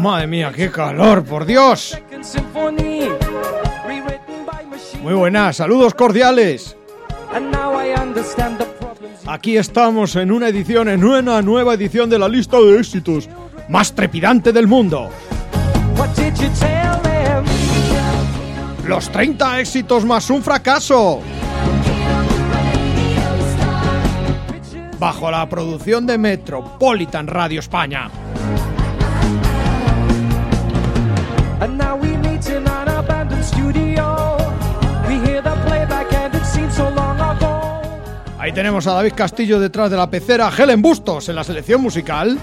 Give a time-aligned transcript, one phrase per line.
[0.00, 1.98] Madre mía, qué calor, por Dios.
[5.02, 6.76] Muy buenas, saludos cordiales.
[9.26, 13.28] Aquí estamos en una edición, en una nueva edidición de la lista de éxitos
[13.68, 15.10] más trepidante del mundo.
[18.86, 21.20] Los 30 éxitos más un fracaso.
[24.98, 28.10] Bajo la producción de Metropolitan Radio España.
[38.48, 42.38] Ahí tenemos a David Castillo detrás de la pecera, Helen Bustos en la selección musical.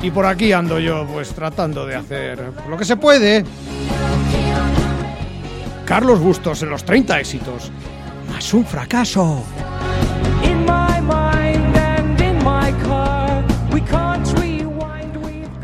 [0.00, 3.44] Y por aquí ando yo, pues tratando de hacer lo que se puede.
[5.84, 7.72] Carlos Bustos en los 30 éxitos.
[8.30, 9.42] Más un fracaso.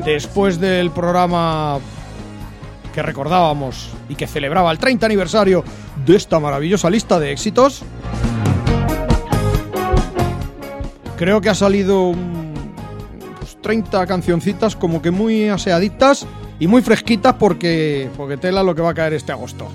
[0.05, 1.79] Después del programa
[2.93, 5.63] que recordábamos y que celebraba el 30 aniversario
[6.07, 7.83] de esta maravillosa lista de éxitos,
[11.17, 12.15] creo que ha salido
[13.39, 16.27] pues, 30 cancioncitas como que muy aseaditas
[16.59, 19.69] y muy fresquitas porque, porque tela lo que va a caer este agosto.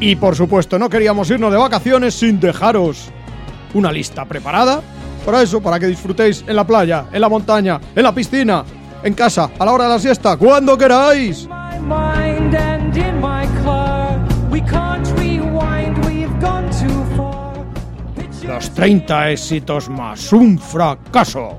[0.00, 3.10] Y por supuesto, no queríamos irnos de vacaciones sin dejaros
[3.74, 4.82] una lista preparada
[5.24, 8.64] para eso, para que disfrutéis en la playa, en la montaña, en la piscina,
[9.02, 11.48] en casa, a la hora de la siesta, cuando queráis.
[18.46, 21.58] Los 30 éxitos más un fracaso.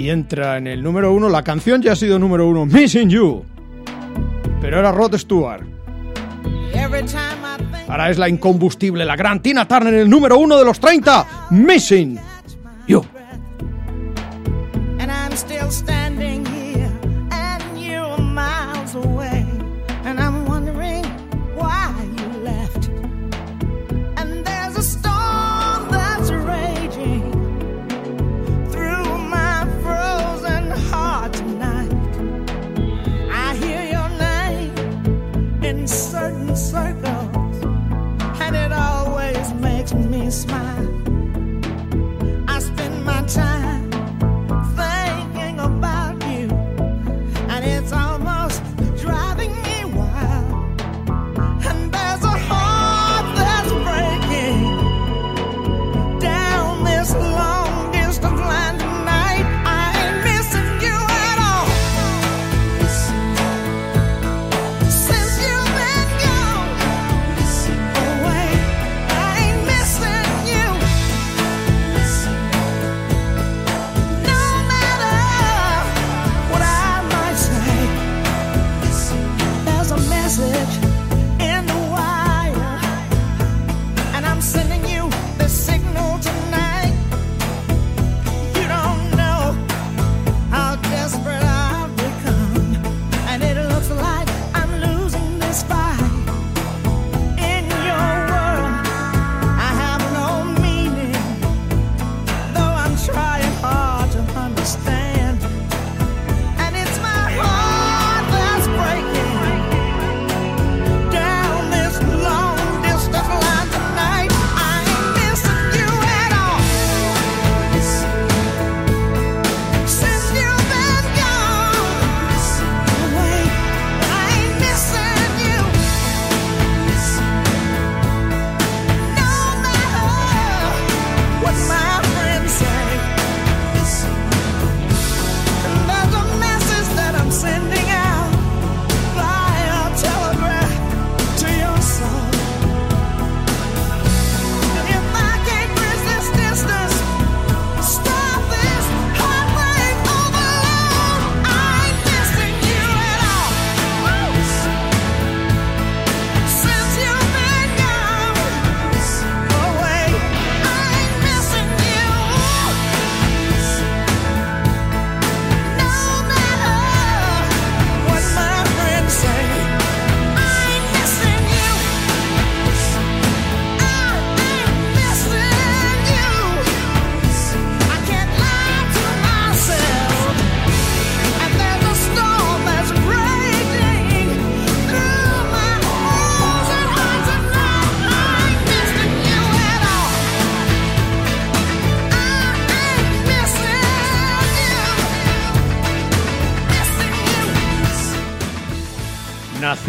[0.00, 3.44] Y entra en el número uno, la canción ya ha sido número uno, Missing You.
[4.58, 5.62] Pero era Rod Stewart.
[7.86, 11.48] Ahora es la incombustible, la gran Tina Turner en el número uno de los 30,
[11.50, 12.18] Missing
[12.86, 13.04] You.
[36.80, 37.64] Circles
[38.40, 40.69] and it always makes me smile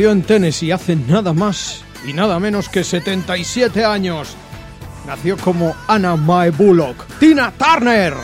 [0.09, 4.35] en Tennessee hace nada más y nada menos que 77 años.
[5.05, 7.05] Nació como Anna Mae Bullock.
[7.19, 8.15] Tina Turner.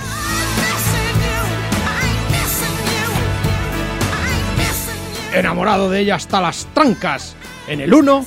[5.33, 7.35] Enamorado de ella hasta las trancas
[7.67, 8.25] en el 1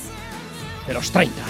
[0.87, 1.40] de los 30.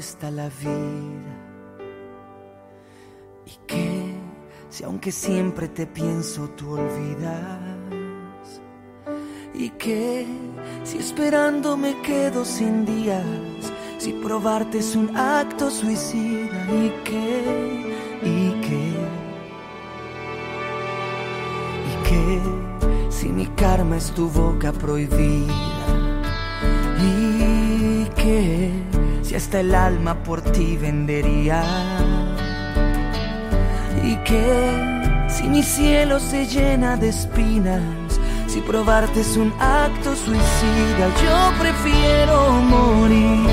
[0.00, 1.30] Cuesta la vida?
[3.44, 4.14] ¿Y qué
[4.70, 8.62] si aunque siempre te pienso tú olvidas?
[9.52, 10.24] ¿Y qué
[10.84, 13.26] si esperando me quedo sin días?
[13.98, 16.58] Si probarte es un acto suicida.
[16.82, 17.42] ¿Y qué?
[18.22, 18.86] ¿Y qué?
[21.90, 22.40] ¿Y qué
[23.10, 25.52] si mi karma es tu boca prohibida?
[26.98, 28.89] ¿Y qué
[29.30, 31.62] si hasta el alma por ti vendería?
[34.02, 37.80] ¿Y qué si mi cielo se llena de espinas?
[38.48, 43.48] Si probarte es un acto suicida, yo prefiero morir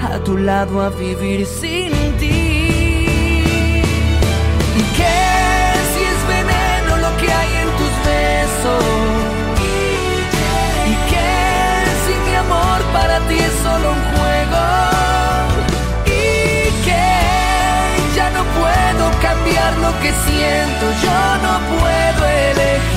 [0.00, 3.44] a tu lado a vivir sin ti.
[4.80, 5.18] ¿Y qué
[5.92, 9.11] si es veneno lo que hay en tus besos?
[20.02, 20.86] Que siento?
[21.02, 22.91] Yo no puedo elegir.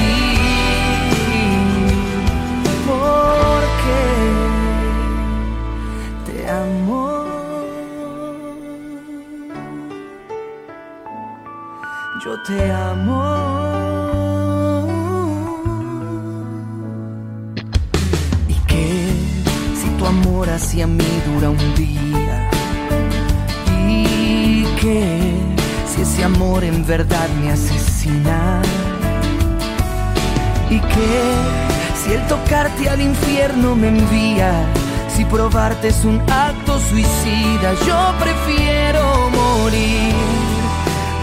[35.88, 40.15] Es un acto suicida, yo prefiero morir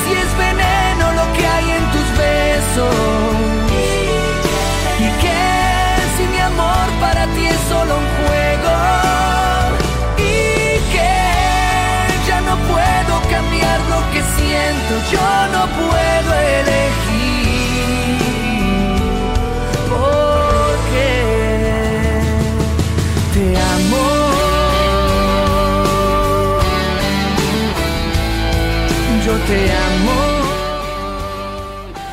[0.01, 2.95] si es veneno lo que hay en tus besos?
[5.05, 5.43] ¿Y qué
[6.17, 8.73] si mi amor para ti es solo un juego?
[10.17, 11.15] ¿Y qué
[12.27, 14.91] ya no puedo cambiar lo que siento?
[15.11, 17.12] Yo no puedo elegir.
[29.53, 30.11] Yo te amo.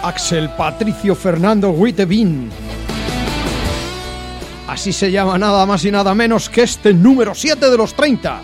[0.02, 2.50] Axel Patricio Fernando Wittevin.
[4.68, 8.40] Así se llama nada más y nada menos que este número 7 de los 30.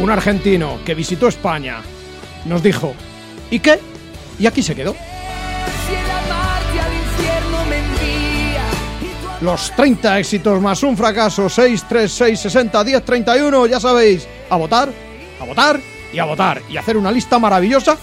[0.00, 1.80] Un argentino que visitó España
[2.46, 2.94] nos dijo,
[3.50, 3.78] ¿y qué?
[4.38, 4.96] Y aquí se quedó.
[6.10, 6.62] Amor
[9.42, 14.56] Los 30 éxitos más un fracaso, 6, 3, 6, 60, 10, 31, ya sabéis, a
[14.56, 14.88] votar,
[15.40, 17.96] a votar y a votar y hacer una lista maravillosa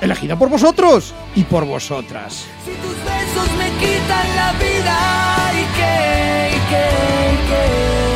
[0.00, 2.46] elegida por vosotros y por vosotras.
[2.64, 6.88] Si tus besos me quitan la vida y qué, y qué,
[7.34, 8.08] y.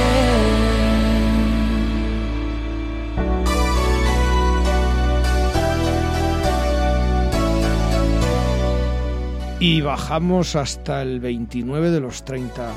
[9.64, 12.72] Y bajamos hasta el 29 de los 30.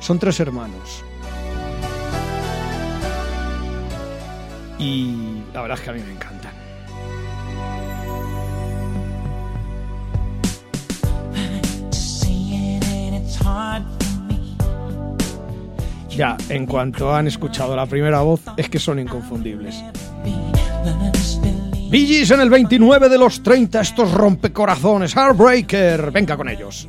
[0.00, 1.04] Son tres hermanos.
[4.76, 6.52] Y la verdad es que a mí me encantan.
[16.10, 19.82] Ya, en cuanto han escuchado la primera voz, es que son inconfundibles.
[21.90, 26.10] Gees en el 29 de los 30, estos rompecorazones, Heartbreaker.
[26.10, 26.88] Venga con ellos.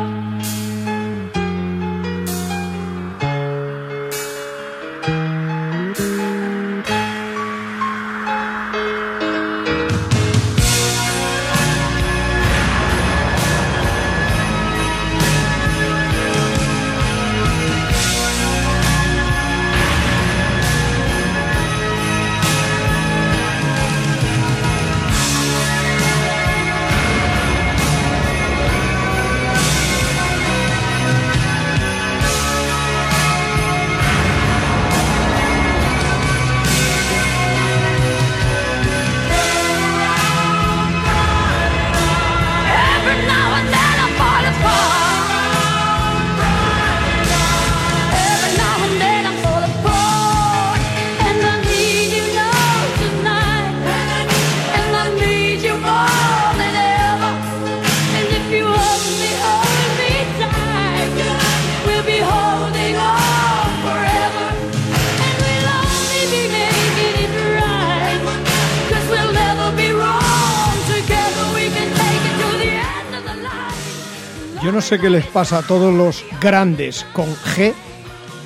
[74.81, 77.71] No sé qué les pasa a todos los grandes con G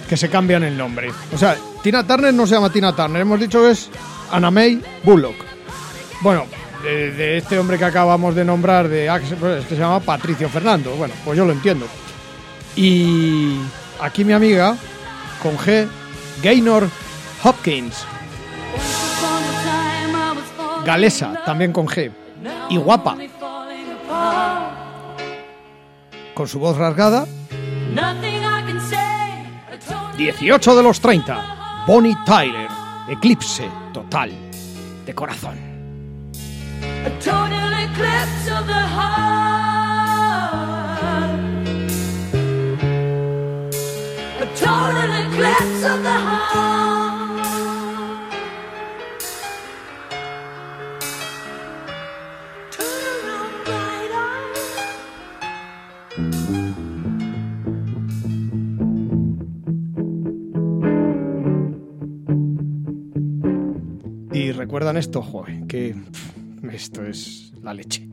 [0.10, 1.10] que se cambian el nombre.
[1.34, 3.90] O sea, Tina Turner no se llama Tina Turner, hemos dicho que es
[4.30, 5.38] Anna May Bullock.
[6.20, 6.44] Bueno,
[6.84, 10.94] de, de este hombre que acabamos de nombrar, de pues, este se llama Patricio Fernando.
[10.98, 11.88] Bueno, pues yo lo entiendo.
[12.76, 13.58] Y
[14.02, 14.76] aquí mi amiga,
[15.42, 15.88] con G,
[16.44, 16.90] Gaynor
[17.44, 18.06] Hopkins,
[20.86, 22.12] galesa, también con G,
[22.70, 23.16] y guapa,
[26.36, 27.26] con su voz rasgada,
[30.18, 32.68] 18 de los 30, Bonnie Tyler,
[33.08, 34.32] Eclipse total
[35.06, 35.58] de corazón.
[37.06, 39.46] A total eclipse of the heart.
[44.42, 46.65] A total eclipse of the heart.
[64.66, 68.10] Recuerdan esto, joder, que pff, esto es la leche.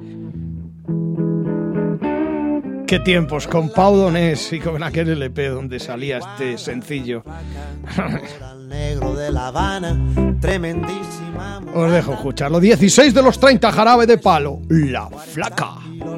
[2.87, 7.25] Qué tiempos con Pau Donés y con aquel LP donde salía este sencillo.
[11.75, 12.61] Os dejo escucharlo.
[12.61, 14.61] 16 de los 30, jarabe de palo.
[14.69, 15.77] La flaca.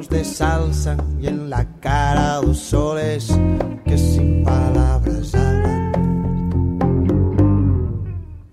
[0.09, 3.39] de salsa y en la cara dos soles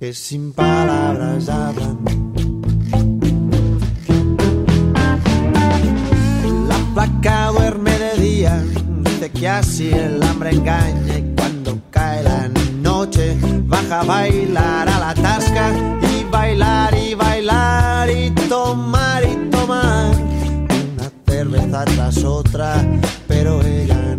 [0.03, 1.97] Que sin palabras hablan.
[6.67, 8.65] La placa duerme de día,
[9.05, 12.49] dice que así el hambre engaña y cuando cae la
[12.81, 15.71] noche deja bailar a la tasca
[16.03, 22.85] y bailar y bailar y tomar y tomar una cerveza tras otra,
[23.29, 24.12] pero ella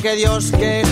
[0.00, 0.89] porque Dios que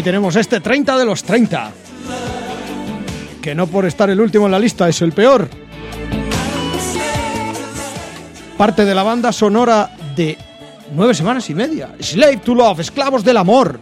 [0.00, 1.72] aquí tenemos este 30 de los 30.
[3.42, 5.46] Que no por estar el último en la lista es el peor.
[8.56, 10.38] Parte de la banda sonora de
[10.94, 11.90] nueve semanas y media.
[12.00, 13.78] Slave to Love, Esclavos del Amor.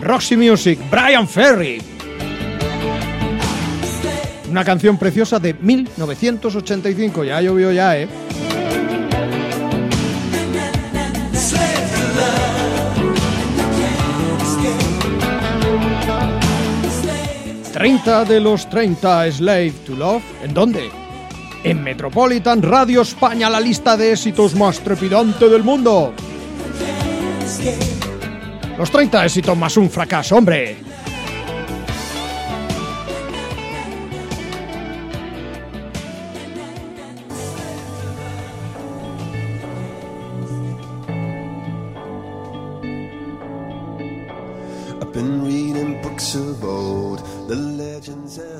[0.00, 1.82] Roxy Music, Brian Ferry.
[4.50, 7.24] Una canción preciosa de 1985.
[7.24, 8.08] Ya llovió ya, ¿eh?
[17.78, 20.24] ...30 de los 30 Slave to Love...
[20.42, 20.90] ¿En dónde?
[21.62, 26.12] En Metropolitan Radio España, la lista de éxitos más trepidante del mundo.
[28.76, 30.87] Los 30 éxitos más un fracaso, hombre.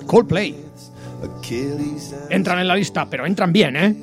[0.09, 0.55] Coldplay.
[2.31, 3.95] Entran en la lista, pero entran bien, ¿eh?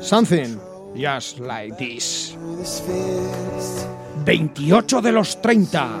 [0.00, 0.58] Something
[0.96, 2.36] just like this.
[2.40, 3.86] with his fist.
[4.24, 6.00] 28 de los 30.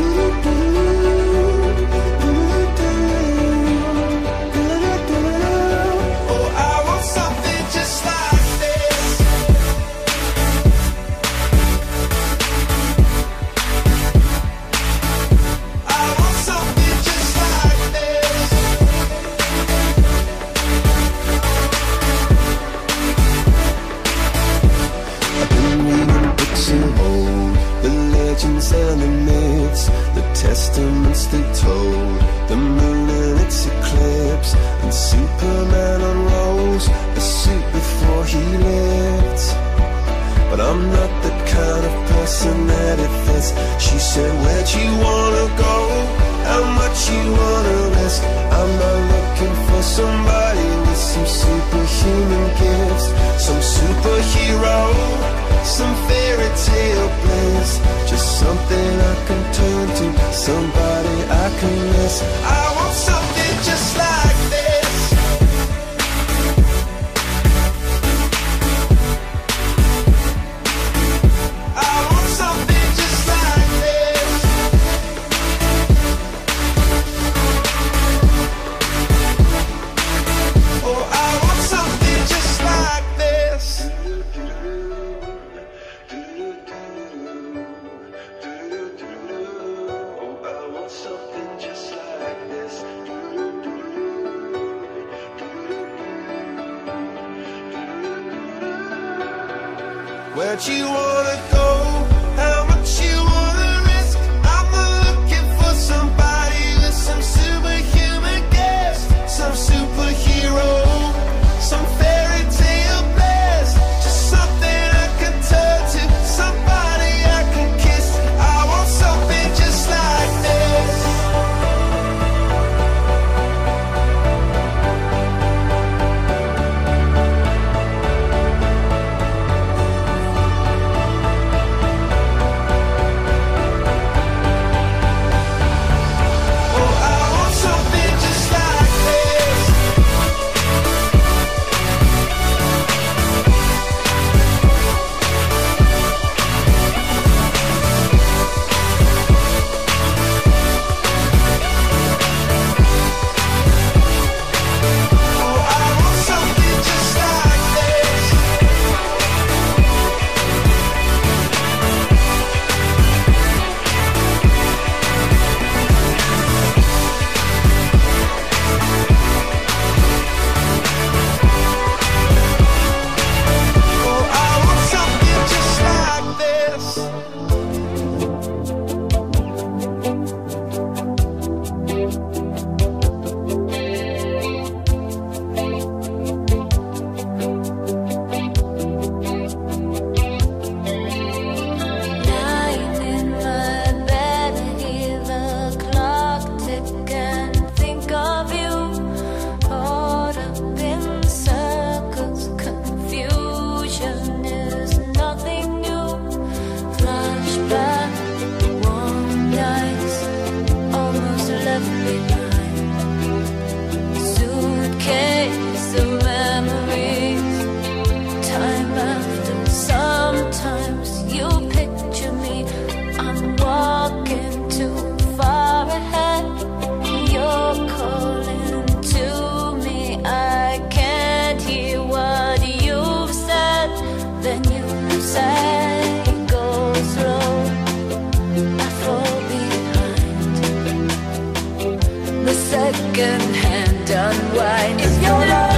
[242.91, 244.99] second hand unwind.
[245.01, 245.70] If you're not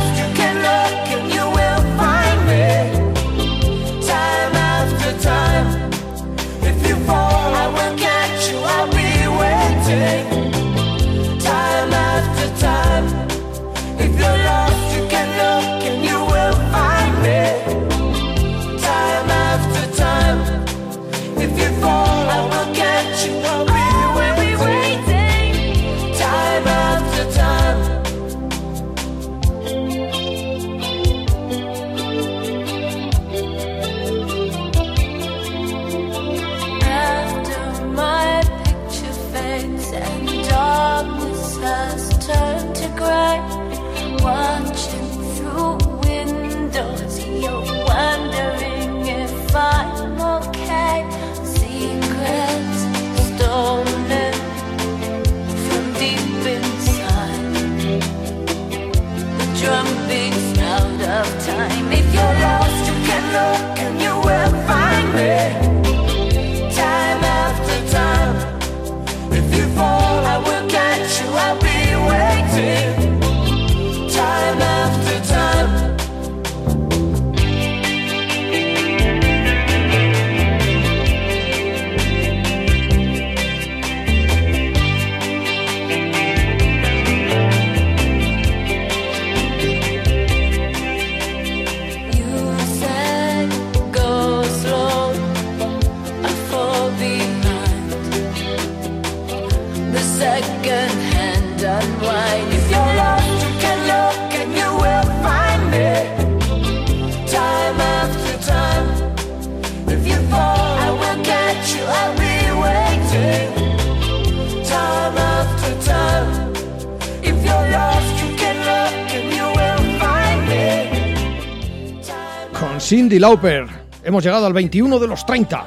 [122.93, 123.65] Cindy Lauper.
[124.03, 125.65] Hemos llegado al 21 de los 30.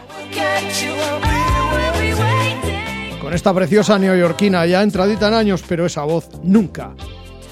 [3.21, 6.95] Con esta preciosa neoyorquina ya entradita en años, pero esa voz nunca,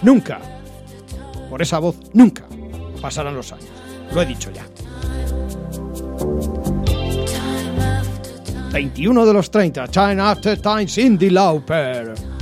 [0.02, 0.38] nunca,
[1.50, 2.44] por esa voz nunca
[3.02, 3.66] pasarán los años.
[4.14, 4.64] Lo he dicho ya.
[8.72, 12.33] 21 de los 30, Time After Time, Cindy Lauper.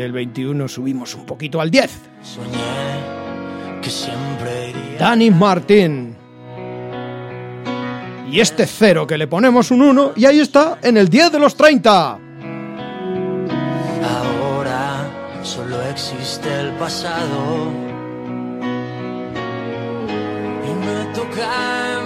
[0.00, 1.90] del 21 subimos un poquito al 10.
[2.22, 6.16] Soñé que siempre iría Dani Martín.
[8.30, 11.38] Y este cero que le ponemos un 1 y ahí está en el 10 de
[11.38, 12.18] los 30.
[14.02, 15.10] Ahora
[15.42, 17.72] solo existe el pasado.
[20.64, 21.99] Y me toca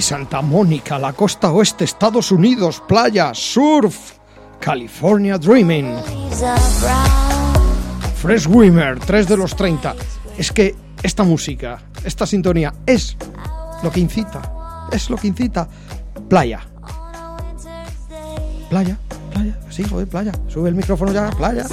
[0.00, 4.12] Santa Mónica, la costa oeste, Estados Unidos, playa, surf,
[4.60, 5.96] California Dreaming.
[8.16, 9.94] Fresh Wimmer, 3 de los 30.
[10.36, 13.16] Es que esta música, esta sintonía es
[13.82, 15.68] lo que incita, es lo que incita.
[16.28, 16.60] Playa.
[18.68, 18.98] Playa,
[19.32, 20.32] playa, sí, joder, playa.
[20.48, 21.66] Sube el micrófono ya, playa.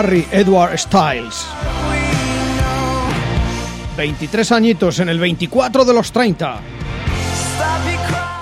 [0.00, 1.44] Harry Edward Styles.
[3.98, 6.58] 23 añitos en el 24 de los 30.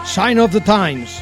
[0.04, 1.20] Sign of the Times.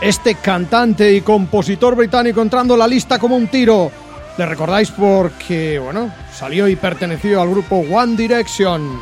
[0.00, 3.92] Este cantante y compositor británico entrando en la lista como un tiro.
[4.38, 8.98] Le recordáis porque, bueno, salió y perteneció al grupo One Direction.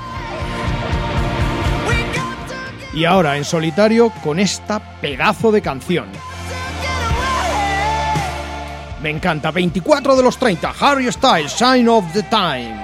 [2.92, 6.08] Y ahora en solitario con esta pedazo de canción.
[9.04, 12.83] Me encanta, 24 de los 30, Harry Styles, Sign of the Times.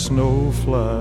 [0.00, 0.94] Snow flies.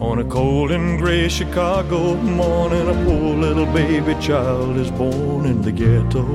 [0.00, 5.62] On a cold and gray Chicago morning, a poor little baby child is born in
[5.62, 6.26] the ghetto.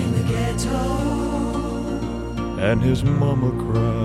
[0.00, 0.84] In the ghetto.
[2.60, 4.02] And his mama cries.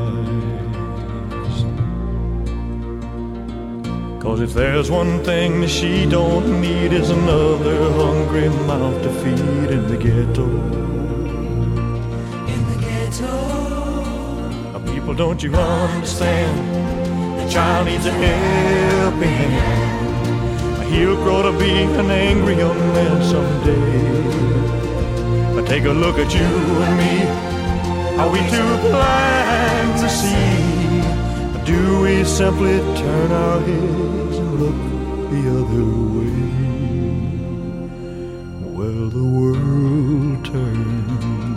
[4.23, 9.69] Cause if there's one thing that she don't need is another hungry mouth to feed
[9.69, 10.86] in the ghetto.
[15.17, 17.39] Don't you understand?
[17.39, 20.93] The child needs a helping hand.
[20.93, 24.35] He'll grow to be an angry young man someday.
[25.55, 26.45] But take a look at you
[26.85, 27.25] and me.
[28.19, 31.01] Are we too blind to see?
[31.55, 34.79] Or do we simply turn our heads and look
[35.31, 36.37] the other way?
[38.77, 41.56] Well, the world turns.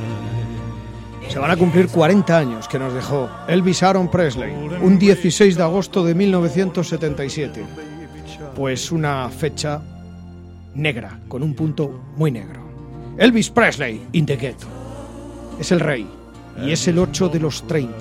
[1.31, 4.51] Se van a cumplir 40 años que nos dejó Elvis Aaron Presley,
[4.81, 7.63] un 16 de agosto de 1977.
[8.53, 9.81] Pues una fecha
[10.75, 12.59] negra, con un punto muy negro.
[13.17, 14.67] Elvis Presley, in the ghetto.
[15.57, 16.05] Es el rey,
[16.61, 17.95] y es el 8 de los 30.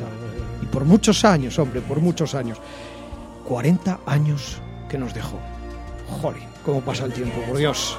[0.65, 2.59] Y por muchos años, hombre, por muchos años.
[3.47, 5.39] 40 años que nos dejó.
[6.21, 7.97] Jolín, cómo pasa el tiempo, por Dios.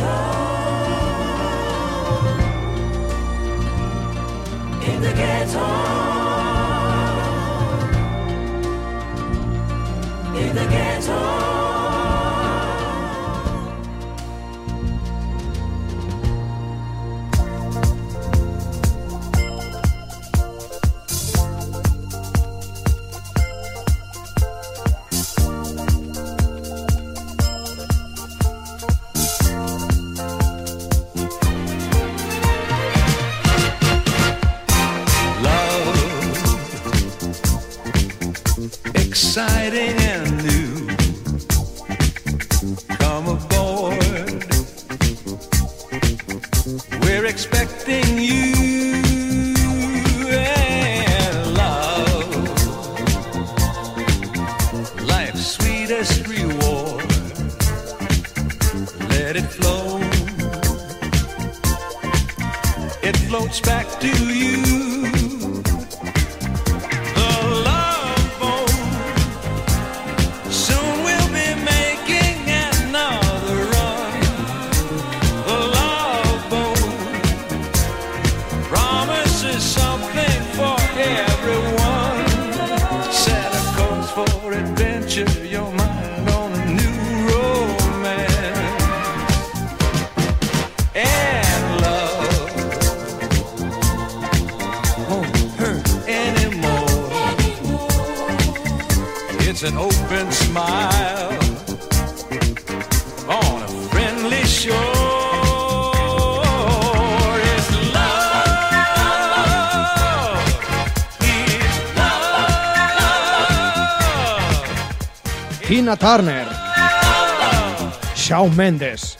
[0.00, 0.04] In
[5.02, 5.66] the ghetto.
[10.36, 11.57] In the ghetto.
[39.38, 39.97] Exciting
[99.62, 101.32] an open smile
[103.28, 104.76] on a friendly shore.
[107.40, 108.48] It's love.
[111.20, 112.28] It's love.
[115.62, 116.46] Tina Turner,
[118.14, 119.16] Shawn Mendes,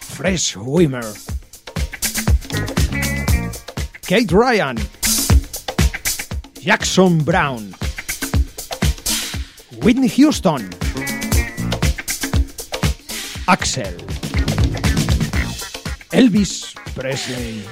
[0.00, 1.14] Fresh Wimmer,
[4.02, 4.78] Kate Ryan,
[6.54, 7.74] Jackson Brown,
[9.82, 10.68] Whitney Houston,
[13.46, 13.96] Axel,
[16.12, 17.64] Elvis Presley,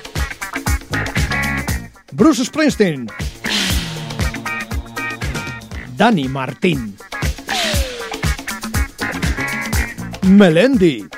[2.13, 3.11] Bruce Springsteen,
[5.97, 6.97] Danny Martín.
[10.29, 11.09] Melendi,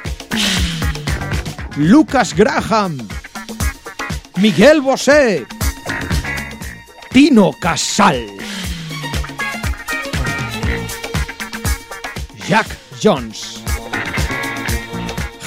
[1.76, 2.96] Lucas Graham,
[4.36, 5.44] Miguel Bosé,
[7.12, 8.39] Tino Casal,
[12.50, 12.66] Jack
[12.98, 13.62] Jones,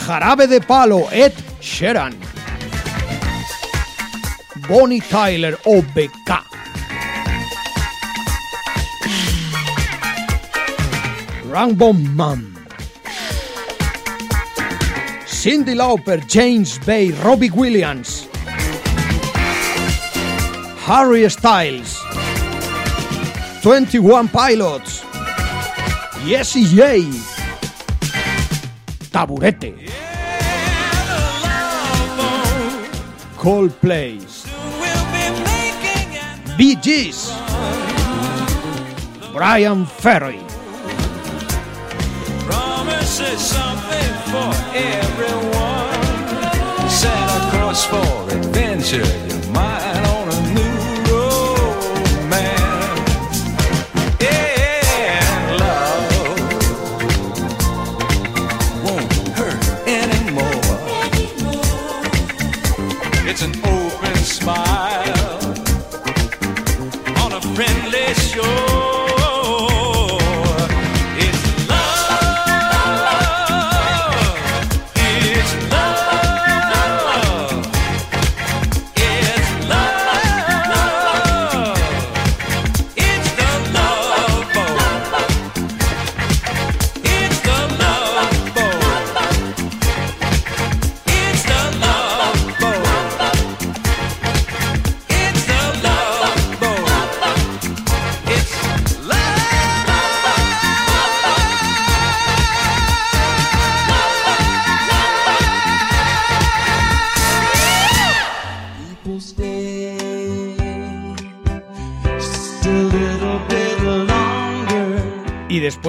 [0.05, 2.15] Jarabe de Palo, Ed Sheeran,
[4.69, 6.45] Bonnie Tyler OBK.
[11.49, 12.55] Rambo Man.
[15.25, 18.29] Cindy Lauper, James Bay, Robbie Williams,
[20.85, 21.99] Harry Styles,
[23.61, 24.92] 21 Pilots,
[26.25, 27.01] Jessie J,
[29.11, 29.89] Taburete,
[33.35, 34.19] Coldplay,
[36.57, 36.75] Bee
[39.33, 40.39] Brian Ferry.
[42.45, 45.99] Promises something for everyone.
[46.89, 49.05] Set a course for adventure.
[49.27, 49.82] Your mind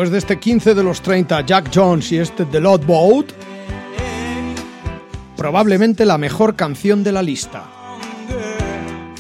[0.05, 3.27] después de este 15 de los 30, Jack Jones y este The Lot Boat,
[5.35, 7.65] probablemente la mejor canción de la lista.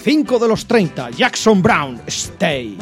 [0.02, 2.76] 5 de los 30, Jackson Brown, Stay.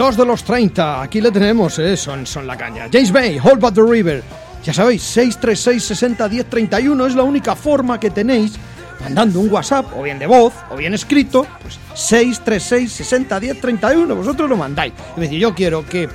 [0.00, 2.88] 22 de los 30, aquí le tenemos, eh, son, son la caña.
[2.90, 4.22] James Bay, Hold Back the River.
[4.64, 8.54] Ya sabéis, 636 60 10 31 es la única forma que tenéis
[9.02, 14.16] mandando un WhatsApp, o bien de voz, o bien escrito, pues 636 60 10 31,
[14.16, 14.94] vosotros lo mandáis.
[15.18, 16.08] Y me decís, yo quiero que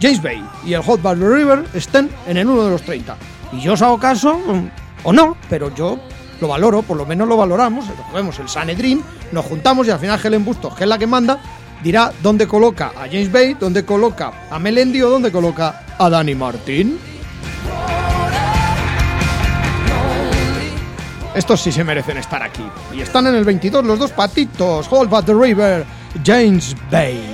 [0.00, 3.16] James Bay y el Hot the River estén en el uno de los 30.
[3.50, 4.68] Y yo os hago caso, mm,
[5.02, 5.98] o no, pero yo
[6.40, 9.98] lo valoro, por lo menos lo valoramos, lo cogemos el Sanedrín, nos juntamos y al
[9.98, 11.40] final Helen Bustos, que es la que manda,
[11.84, 16.34] dirá dónde coloca a James Bay, dónde coloca a Melendi o dónde coloca a Dani
[16.34, 16.98] Martín.
[21.34, 22.64] Estos sí se merecen estar aquí.
[22.92, 24.86] Y están en el 22 los dos patitos.
[24.90, 25.84] Hold Back the River,
[26.24, 27.33] James Bay.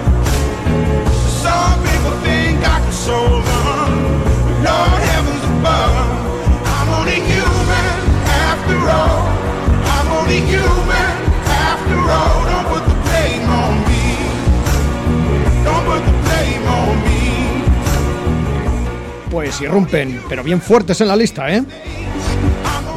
[19.51, 21.61] Pues irrumpen, pero bien fuertes en la lista, ¿eh?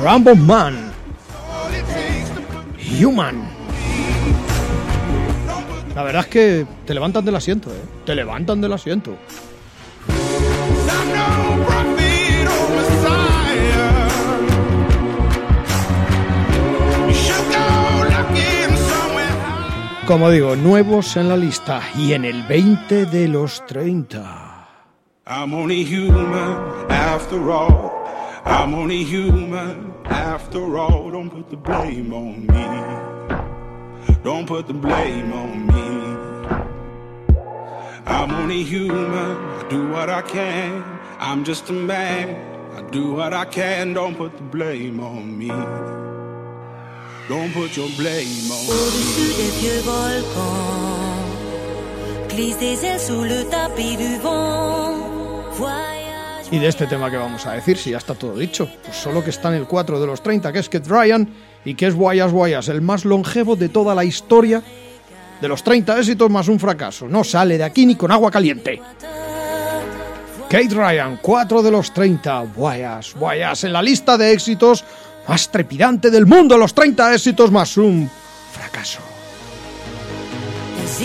[0.04, 0.92] Rambo Man.
[2.96, 3.42] Human.
[5.96, 7.82] La verdad es que te levantan del asiento, ¿eh?
[8.06, 9.16] Te levantan del asiento.
[20.06, 24.43] Como digo, nuevos en la lista y en el 20 de los 30.
[25.26, 28.06] I'm only human after all.
[28.44, 31.10] I'm only human after all.
[31.10, 34.14] Don't put the blame on me.
[34.22, 36.54] Don't put the blame on me.
[38.04, 39.38] I'm only human.
[39.60, 40.84] I do what I can.
[41.18, 42.36] I'm just a man.
[42.76, 43.94] I do what I can.
[43.94, 45.48] Don't put the blame on me.
[47.30, 48.72] Don't put your blame on me.
[48.74, 51.24] Au-dessus des vieux volcans,
[52.28, 55.13] glisse des ailes sous le tapis du vent.
[56.50, 59.24] Y de este tema que vamos a decir, si ya está todo dicho, pues solo
[59.24, 61.28] que está en el 4 de los 30, que es Kate Ryan,
[61.64, 64.62] y que es Guayas Guayas, el más longevo de toda la historia
[65.40, 67.08] de los 30 éxitos más un fracaso.
[67.08, 68.80] No sale de aquí ni con agua caliente.
[70.48, 74.84] Kate Ryan, 4 de los 30, Guayas Guayas, en la lista de éxitos
[75.26, 78.08] más trepidante del mundo, los 30 éxitos más un
[78.52, 79.00] fracaso.
[80.80, 81.00] Des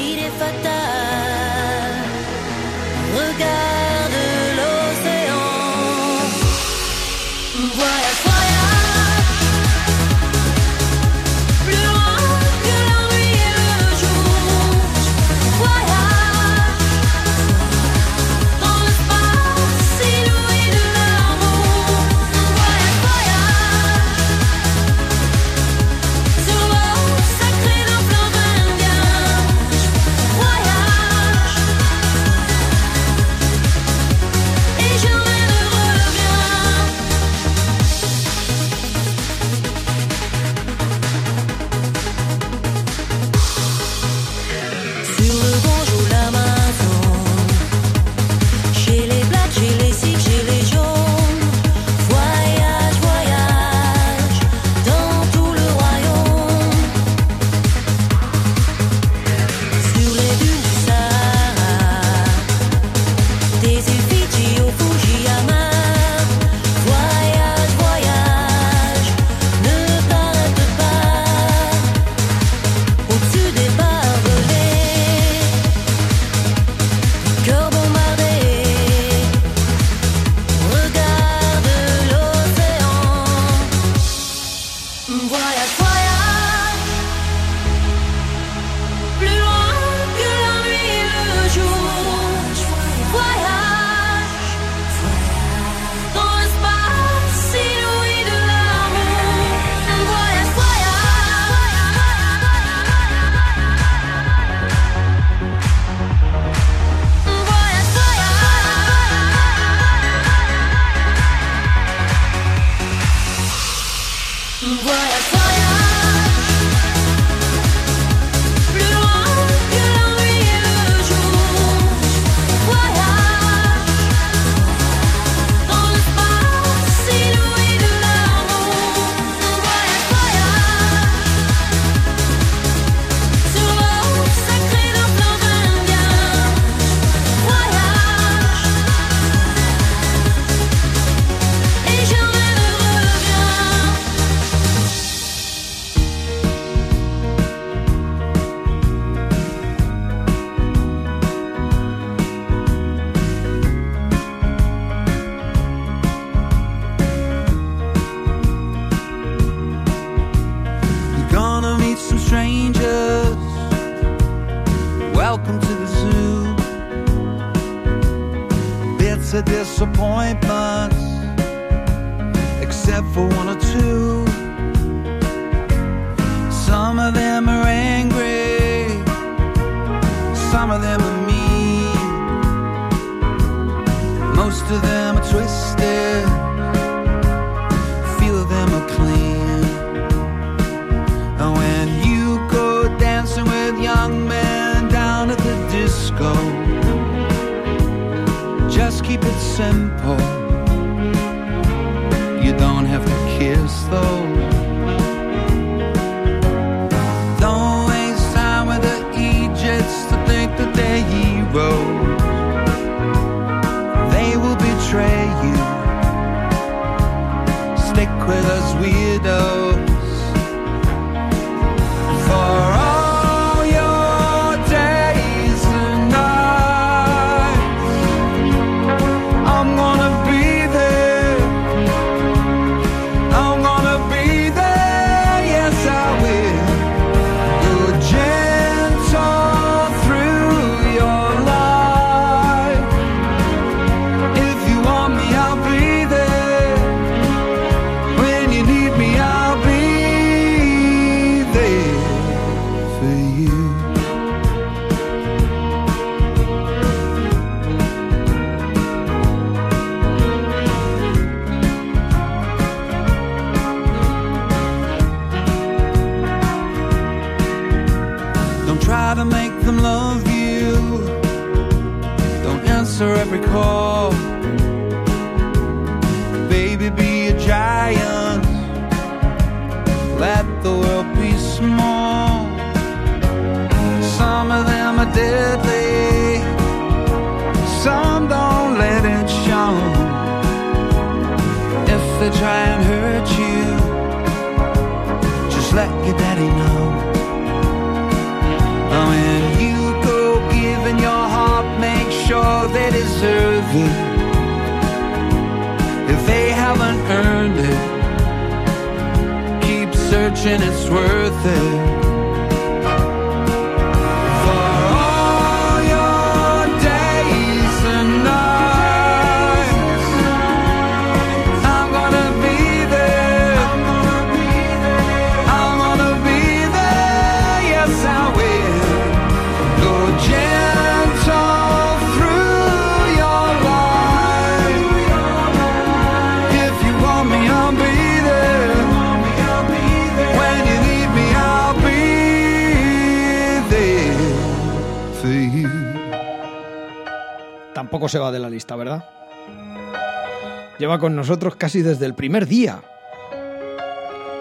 [350.89, 352.81] lleva con nosotros casi desde el primer día.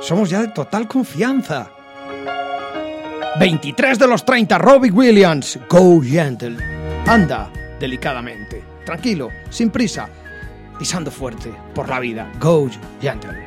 [0.00, 1.70] Somos ya de total confianza.
[3.38, 5.58] 23 de los 30, Robbie Williams.
[5.68, 6.56] Go gentle.
[7.06, 10.08] Anda delicadamente, tranquilo, sin prisa,
[10.78, 12.32] pisando fuerte por la vida.
[12.40, 13.37] Go gentle.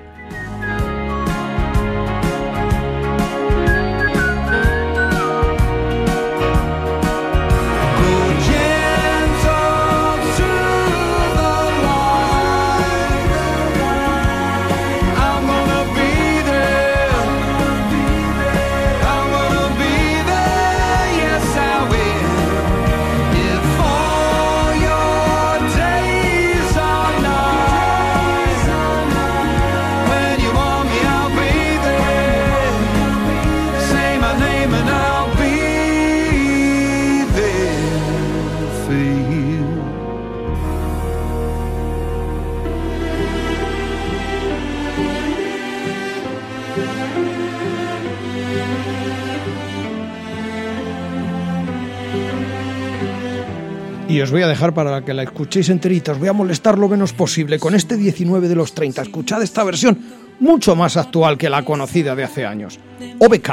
[54.31, 56.11] voy a dejar para que la escuchéis enterita.
[56.13, 59.01] Os voy a molestar lo menos posible con este 19 de los 30.
[59.01, 59.97] Escuchad esta versión
[60.39, 62.79] mucho más actual que la conocida de hace años.
[63.19, 63.49] OBK,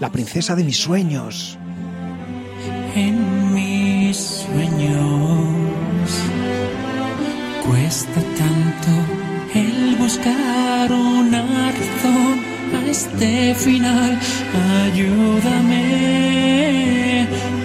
[0.00, 1.58] la princesa de mis sueños.
[2.94, 4.98] En mis sueños
[7.66, 8.90] cuesta tanto
[9.54, 11.42] el buscar una
[11.72, 12.40] razón
[12.74, 14.18] a este final.
[14.84, 15.78] Ayúdame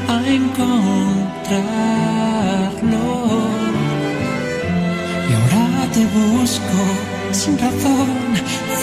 [0.08, 2.13] a encontrar.
[5.30, 6.80] Y ahora te busco
[7.32, 8.10] sin razón.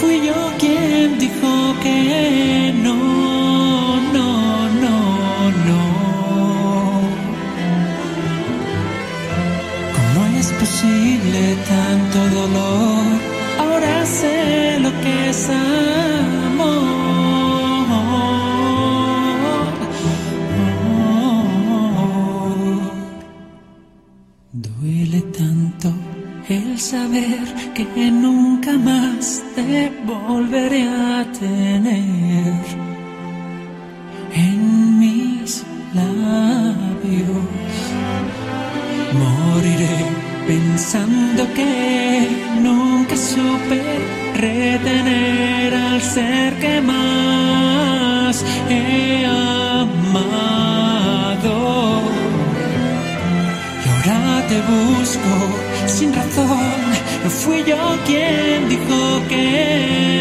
[0.00, 4.96] Fui yo quien dijo que no, no, no,
[5.68, 5.82] no.
[9.96, 13.04] ¿Cómo es posible tanto dolor?
[13.58, 16.09] Ahora sé lo que es.
[26.90, 32.54] Saber que nunca más te volveré a tener
[34.34, 35.64] en mis
[35.94, 37.46] labios.
[39.22, 39.98] Moriré
[40.48, 42.26] pensando que
[42.60, 43.80] nunca supe
[44.34, 47.09] retener al ser que más
[57.70, 60.19] yo quien dijo que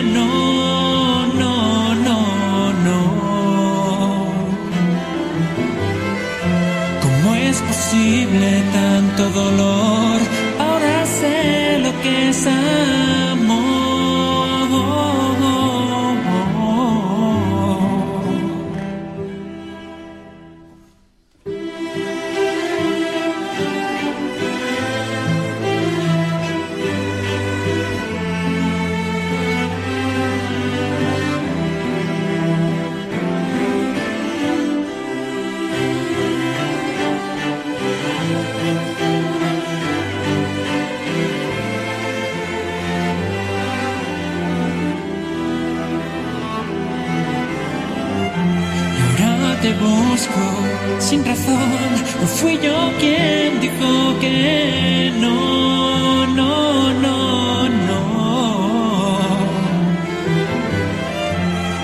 [52.22, 59.20] No fui yo quien dijo que no, no, no, no.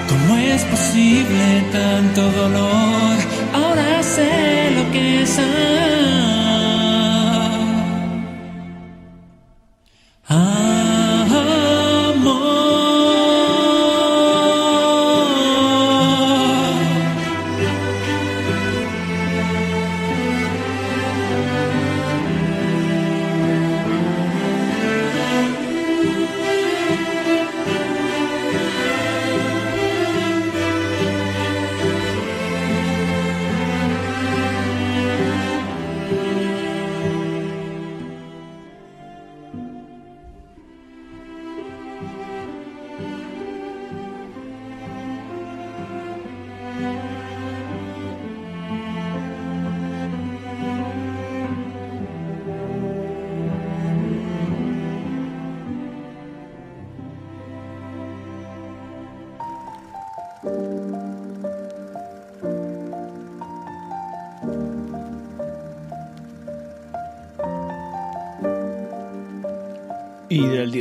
[0.10, 3.16] ¿Cómo es posible tanto dolor?
[3.54, 5.85] Ahora sé lo que es amor.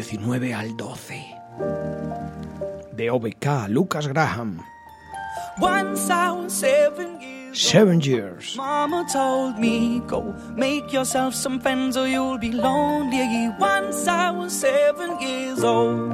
[0.02, 1.14] 19 al 12.
[2.96, 4.60] De OBK, Lucas Graham.
[5.60, 8.56] Once I was seven years Seven years.
[8.56, 13.48] Mama told me, go make yourself some friends or you'll be lonely.
[13.60, 16.13] Once I was seven years old.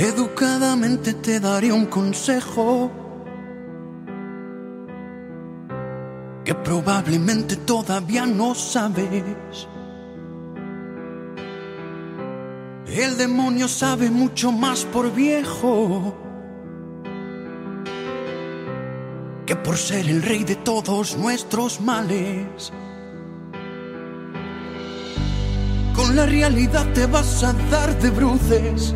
[0.00, 2.90] Educadamente te daré un consejo
[6.42, 9.68] que probablemente todavía no sabes.
[12.86, 16.16] El demonio sabe mucho más por viejo
[19.44, 22.72] que por ser el rey de todos nuestros males.
[25.94, 28.94] Con la realidad te vas a dar de bruces.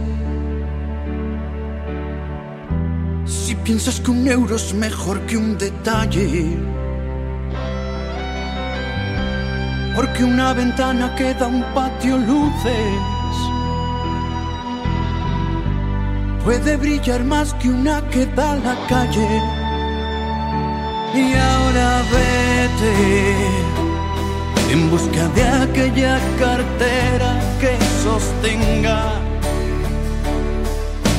[3.65, 6.59] Piensas que un euro es mejor que un detalle.
[9.97, 13.35] Porque una ventana que da un patio luces.
[16.45, 19.43] Puede brillar más que una que da la calle.
[21.15, 22.95] Y ahora vete
[24.73, 29.24] en busca de aquella cartera que sostenga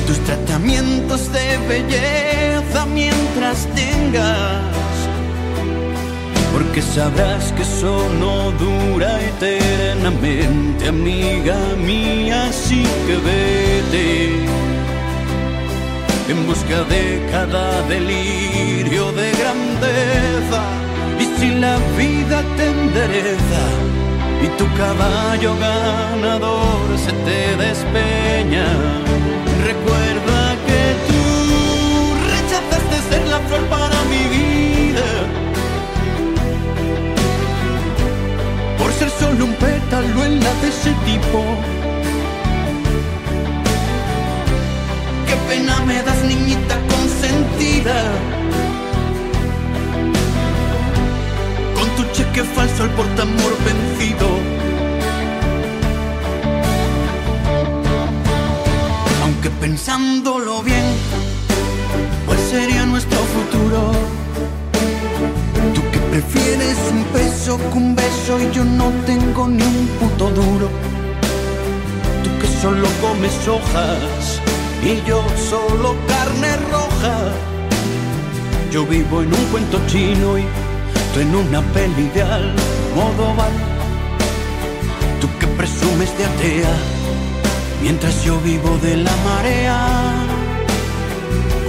[0.06, 4.62] tus tratamientos de belleza mientras tengas.
[6.52, 14.46] Porque sabrás que eso no dura eternamente, amiga mía, así que vete
[16.28, 20.62] en busca de cada delirio de grandeza.
[21.20, 23.62] Y si la vida te endereza
[24.42, 28.66] y tu caballo ganador se te despeña,
[29.66, 31.22] recuerda que tú
[32.32, 35.06] rechazaste ser la flor para mi vida.
[38.78, 41.40] Por ser solo un pétalo en la de ese tipo.
[45.26, 47.98] Qué pena me das, niñita consentida.
[51.76, 54.55] Con tu cheque falso al portamor vencido.
[59.66, 60.84] Pensándolo bien,
[62.24, 63.90] ¿cuál sería nuestro futuro?
[65.74, 70.30] Tú que prefieres un beso que un beso y yo no tengo ni un puto
[70.30, 70.68] duro.
[72.22, 74.40] Tú que solo comes hojas
[74.84, 75.20] y yo
[75.50, 77.16] solo carne roja.
[78.70, 80.44] Yo vivo en un cuento chino y
[81.12, 83.50] tú en una peli de Almodóvar.
[85.20, 86.74] Tú que presumes de atea,
[87.86, 89.78] mientras yo vivo de la marea.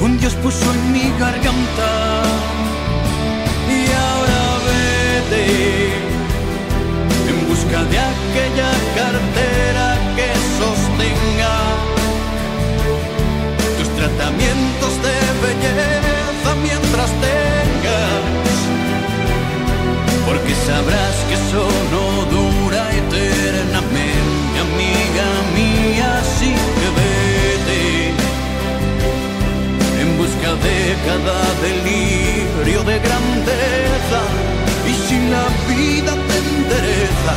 [0.02, 1.92] Un Dios puso en mi garganta
[3.78, 5.46] y ahora vete
[7.32, 9.88] en busca de aquella cartera
[10.18, 10.30] que
[10.60, 11.56] sostenga
[13.78, 18.58] tus tratamientos de belleza mientras tengas,
[20.28, 21.64] porque sabrás que eso
[22.36, 24.07] dura eternamente,
[26.02, 27.84] así que vete
[30.02, 30.78] en busca de
[31.08, 34.22] cada delirio de grandeza.
[34.90, 37.36] Y si la vida te endereza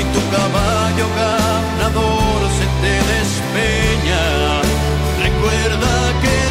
[0.00, 4.24] y tu caballo ganador se te despeña,
[5.26, 5.92] recuerda
[6.22, 6.41] que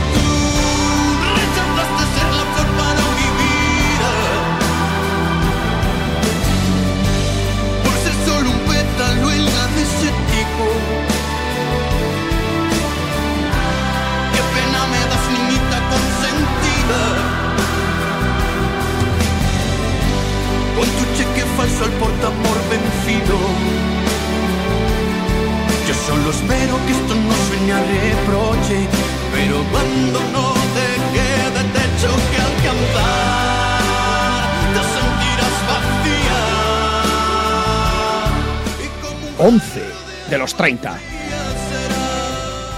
[40.62, 40.96] 30.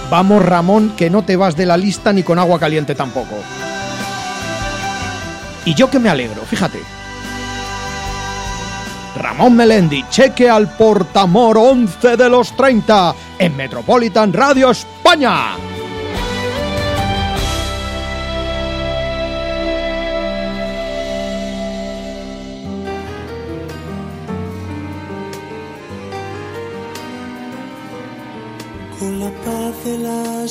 [0.08, 3.34] Vamos, Ramón, que no te vas de la lista ni con agua caliente tampoco.
[5.66, 6.78] Y yo que me alegro, fíjate.
[9.16, 15.73] Ramón Melendi, cheque al portamor 11 de los 30 en Metropolitan Radio España.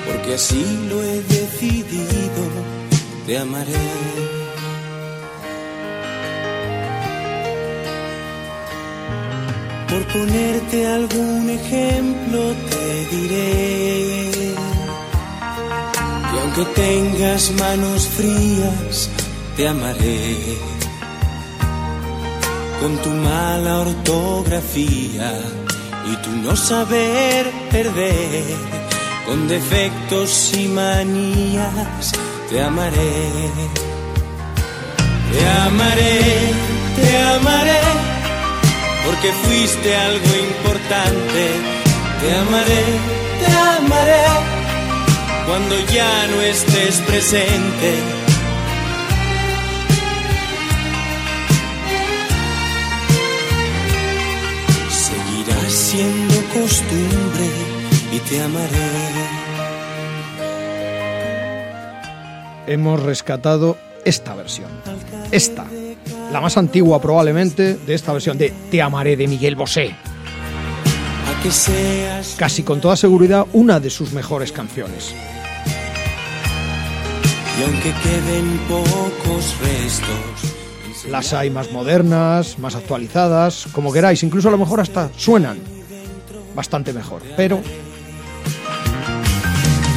[0.08, 2.44] porque así lo he decidido.
[3.28, 4.39] Te amaré.
[9.90, 14.32] Por ponerte algún ejemplo te diré
[16.30, 19.10] que aunque tengas manos frías,
[19.58, 20.38] te amaré.
[22.80, 25.34] Con tu mala ortografía
[26.12, 28.44] y tu no saber perder,
[29.26, 32.12] con defectos y manías,
[32.48, 33.24] te amaré.
[35.32, 36.22] Te amaré,
[36.96, 38.19] te amaré
[39.06, 41.44] porque fuiste algo importante.
[42.22, 42.84] Te amaré,
[43.40, 44.24] te amaré,
[45.48, 47.94] cuando ya no estés presente.
[54.90, 57.48] Seguirás siendo costumbre
[58.12, 59.50] y te amaré.
[62.68, 64.70] Hemos rescatado esta versión.
[65.32, 65.66] Esta.
[66.32, 69.96] La más antigua probablemente de esta versión de Te amaré de Miguel Bosé.
[72.38, 75.16] Casi con toda seguridad una de sus mejores canciones.
[77.58, 81.10] y aunque queden pocos restos.
[81.10, 85.60] Las hay más modernas, más actualizadas, como queráis, incluso a lo mejor hasta suenan
[86.56, 87.22] bastante mejor.
[87.36, 87.62] Pero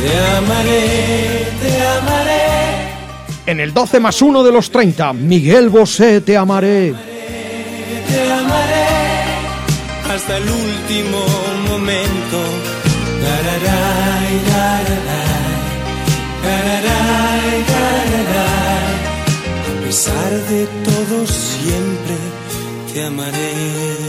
[0.01, 2.62] Te amaré, te amaré.
[3.47, 6.95] En el 12 más 1 de los 30, Miguel Bosé, Te amaré.
[8.09, 8.87] Te amaré
[10.15, 11.25] hasta el último
[11.69, 12.39] momento.
[19.65, 22.17] A pesar de todo, siempre
[22.93, 24.02] te amaré.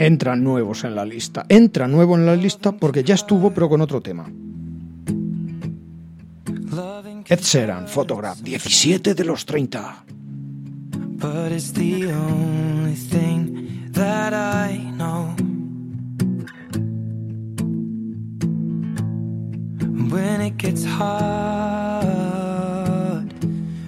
[0.00, 1.44] Entran nuevos en la lista.
[1.50, 4.26] Entra nuevo en la lista porque ya estuvo, pero con otro tema.
[7.28, 10.04] Ed Sheeran, Photograph, 17 de los 30.
[11.18, 15.36] But it's the only thing that I know.
[20.08, 22.00] When it gets hard,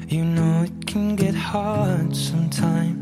[0.09, 3.02] you know it can get hard sometimes.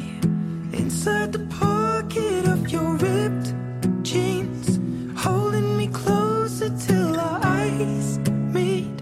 [1.01, 3.55] inside the pocket of your ripped
[4.03, 4.79] jeans,
[5.19, 8.19] holding me closer till our eyes
[8.53, 9.01] meet.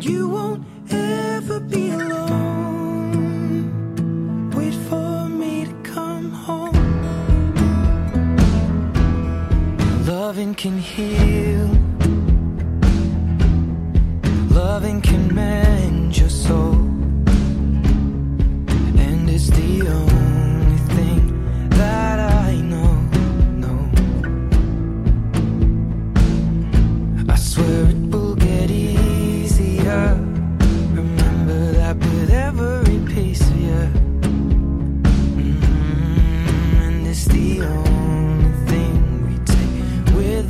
[0.00, 3.72] You won't ever be alone.
[4.54, 6.76] Wait for me to come home.
[10.06, 11.68] Loving can heal.
[14.50, 16.71] Loving can mend your soul.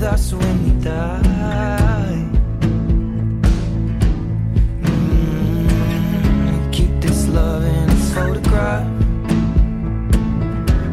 [0.02, 2.28] With us when we die.
[4.82, 8.86] Mm, keep this love in a photograph.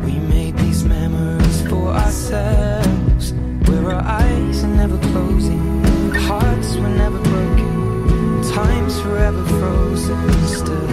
[0.06, 3.34] We made these memories for ourselves,
[3.68, 10.90] where our eyes are never closing, hearts were never broken, time's forever frozen still.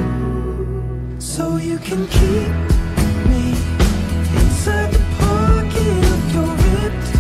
[1.19, 2.55] So you can keep
[3.31, 3.45] me
[4.41, 7.16] inside the pocket of your ripped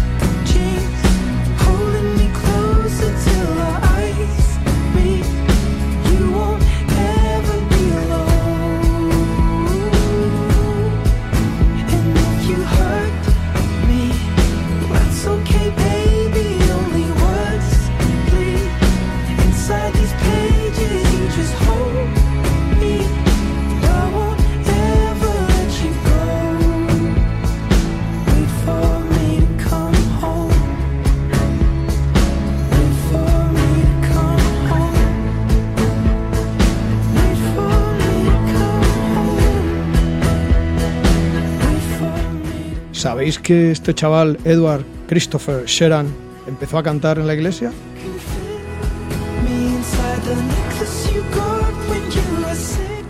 [43.27, 46.07] ¿Sabéis que este chaval, Edward Christopher Sheran,
[46.47, 47.73] empezó a cantar en la iglesia?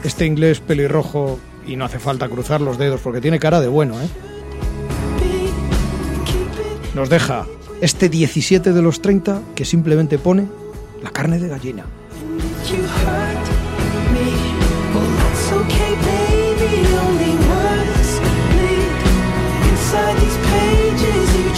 [0.03, 4.01] Este inglés pelirrojo, y no hace falta cruzar los dedos porque tiene cara de bueno,
[4.01, 4.09] ¿eh?
[6.95, 7.47] Nos deja
[7.83, 10.47] este 17 de los 30 que simplemente pone
[11.03, 11.85] la carne de gallina.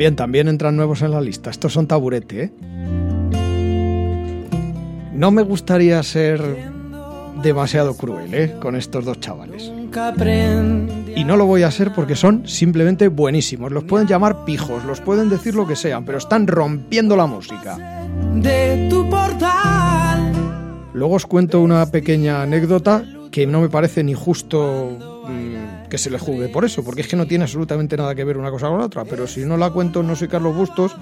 [0.00, 1.50] También, también entran nuevos en la lista.
[1.50, 2.52] Estos son taburete, ¿eh?
[5.12, 6.40] No me gustaría ser
[7.42, 8.54] demasiado cruel, ¿eh?
[8.62, 9.70] Con estos dos chavales.
[11.14, 13.72] Y no lo voy a ser porque son simplemente buenísimos.
[13.72, 17.76] Los pueden llamar pijos, los pueden decir lo que sean, pero están rompiendo la música.
[18.36, 20.32] de tu portal.
[20.94, 24.96] Luego os cuento una pequeña anécdota que no me parece ni justo
[25.28, 25.59] mm,
[25.90, 28.38] que se le juzgue por eso, porque es que no tiene absolutamente nada que ver
[28.38, 29.04] una cosa con la otra.
[29.04, 30.92] Pero si no la cuento, no soy Carlos Bustos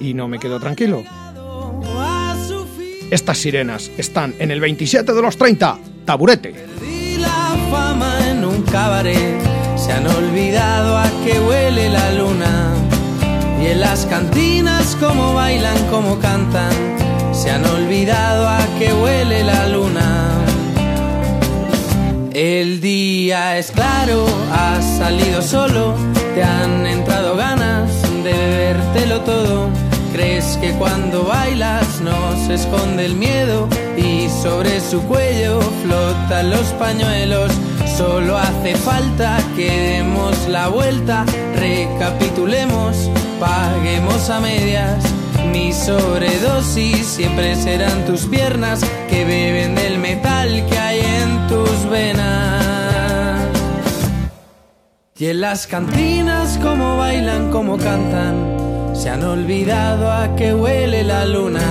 [0.00, 1.04] y no me quedo tranquilo.
[3.10, 5.78] Estas sirenas están en el 27 de los 30.
[6.04, 6.54] Taburete.
[6.84, 9.38] Y la fama en un cabaret.
[9.76, 12.74] Se han olvidado a qué huele la luna.
[13.62, 16.72] Y en las cantinas cómo bailan, cómo cantan.
[17.32, 20.35] Se han olvidado a qué huele la luna.
[22.36, 25.94] El día es claro, has salido solo,
[26.34, 27.90] te han entrado ganas
[28.22, 29.70] de bebértelo todo.
[30.12, 36.66] Crees que cuando bailas no se esconde el miedo y sobre su cuello flotan los
[36.78, 37.50] pañuelos.
[37.96, 43.10] Solo hace falta que demos la vuelta, recapitulemos,
[43.40, 45.15] paguemos a medias.
[45.56, 53.42] Mi sobredosis siempre serán tus piernas que beben del metal que hay en tus venas.
[55.16, 61.24] Y en las cantinas como bailan, como cantan, Se han olvidado a que huele la
[61.24, 61.68] luna.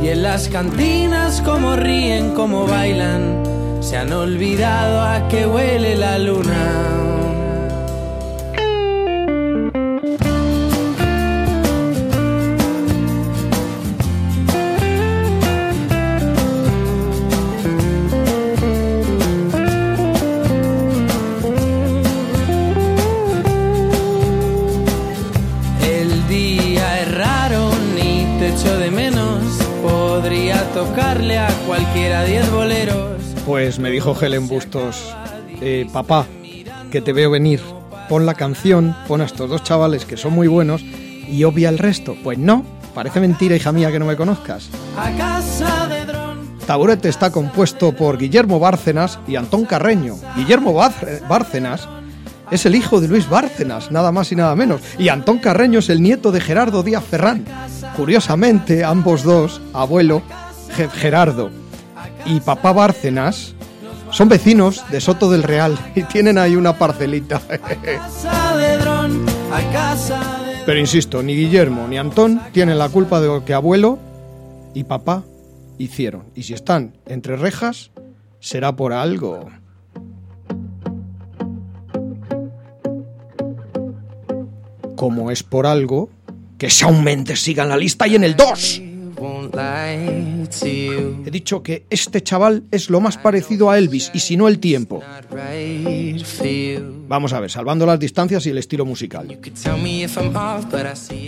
[0.00, 3.42] Y en las cantinas como ríen, como bailan.
[3.80, 7.05] Se han olvidado a que huele la luna.
[32.26, 33.20] Diez boleros.
[33.46, 35.14] Pues me dijo Helen Bustos,
[35.60, 36.26] eh, papá,
[36.90, 37.60] que te veo venir,
[38.08, 41.78] pon la canción, pon a estos dos chavales que son muy buenos y obvia el
[41.78, 42.16] resto.
[42.22, 44.68] Pues no, parece mentira, hija mía, que no me conozcas.
[44.98, 46.06] A casa de.
[46.66, 50.16] Taburete está compuesto por Guillermo Bárcenas y Antón Carreño.
[50.34, 51.88] Guillermo Bár- Bárcenas
[52.50, 54.80] es el hijo de Luis Bárcenas, nada más y nada menos.
[54.98, 57.44] Y Antón Carreño es el nieto de Gerardo Díaz Ferrán.
[57.96, 60.22] Curiosamente, ambos dos, abuelo
[60.74, 61.50] Ge- Gerardo
[62.26, 63.54] y papá Bárcenas,
[64.10, 67.40] son vecinos de Soto del Real y tienen ahí una parcelita.
[70.66, 73.98] Pero insisto, ni Guillermo ni Antón tienen la culpa de lo que abuelo
[74.74, 75.22] y papá
[75.78, 76.24] hicieron.
[76.34, 77.90] Y si están entre rejas,
[78.40, 79.48] será por algo.
[84.96, 86.10] Como es por algo,
[86.58, 88.82] que Shawn Mendes siga en la lista y en el 2.
[89.54, 94.58] He dicho que este chaval es lo más parecido a Elvis y si no el
[94.58, 95.02] tiempo.
[97.08, 99.38] Vamos a ver, salvando las distancias y el estilo musical.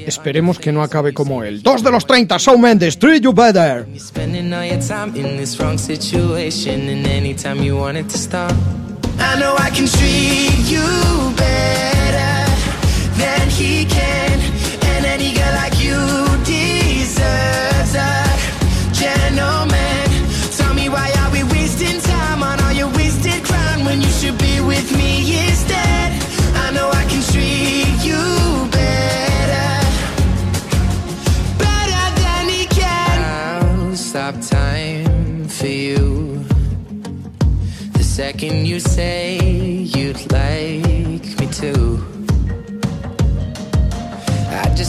[0.06, 1.62] Esperemos que no acabe como él.
[1.62, 3.86] Dos de los 30, Shawn Mendes, Treat You Better.
[3.98, 8.52] Spending all your time in this wrong situation, and anytime you want it to stop.
[9.20, 10.82] I know I can treat you
[11.36, 12.46] better
[13.18, 14.27] than he can,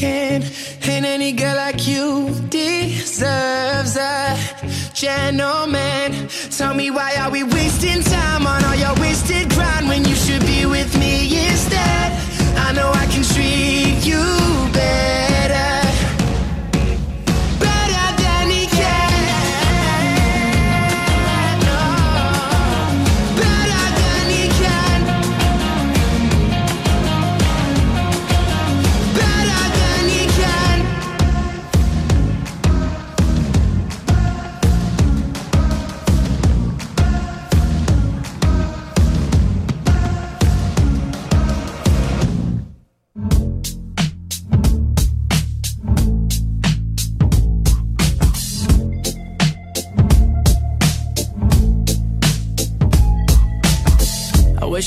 [0.00, 0.42] can.
[0.82, 4.36] And any girl like you deserves a
[4.94, 6.28] gentleman.
[6.56, 10.14] Tell me why are we wasting time on all your wasted grind when you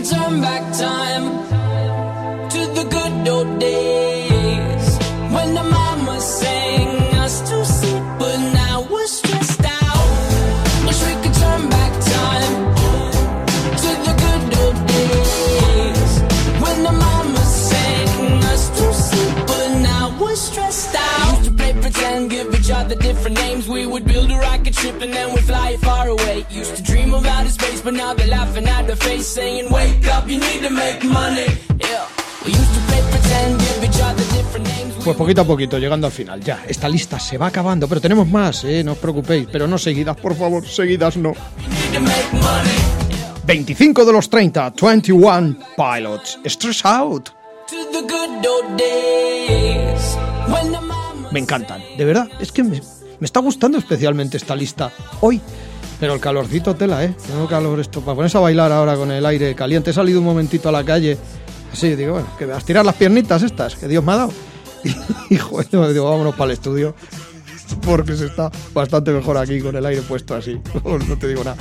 [0.00, 1.24] could turn back time
[2.48, 4.98] to the good old days
[5.34, 10.86] when the mama sang us to sleep, but now we're stressed out.
[10.86, 12.54] Wish we could turn back time
[13.82, 16.12] to the good old days
[16.62, 21.38] when the mama sang us to sleep, but now we're stressed out.
[21.38, 23.68] Used to play pretend, give each other different names.
[23.68, 24.06] We would
[24.66, 26.44] a and then we'd fly far away.
[26.50, 30.06] Used to dream of outer space, but now they're laughing at the face, saying, Wake
[30.08, 31.46] up, you need to make money.
[31.78, 32.06] Yeah.
[32.44, 34.94] We used to play pretend, give each other different names.
[35.04, 36.40] Pues poquito a poquito, llegando al final.
[36.40, 38.82] Ya, esta lista se va acabando, pero tenemos más, ¿eh?
[38.84, 41.32] No os preocupéis, pero no seguidas, por favor, seguidas no.
[43.46, 47.30] 25 de los 30, 21 Pilots, Stress Out.
[51.32, 52.80] Me encantan, de verdad, es que me,
[53.20, 54.90] me está gustando especialmente esta lista
[55.20, 55.40] hoy.
[56.00, 57.14] Pero el calorcito tela, ¿eh?
[57.26, 59.90] Tengo calor esto para ponerse a bailar ahora con el aire caliente.
[59.90, 61.18] He salido un momentito a la calle,
[61.70, 64.16] así, digo, bueno, que me vas a tirar las piernitas estas que Dios me ha
[64.16, 64.32] dado.
[65.30, 66.94] Y, joder, digo, vámonos para el estudio.
[67.74, 70.60] Porque se está bastante mejor aquí con el aire puesto así.
[70.84, 71.56] No te digo nada.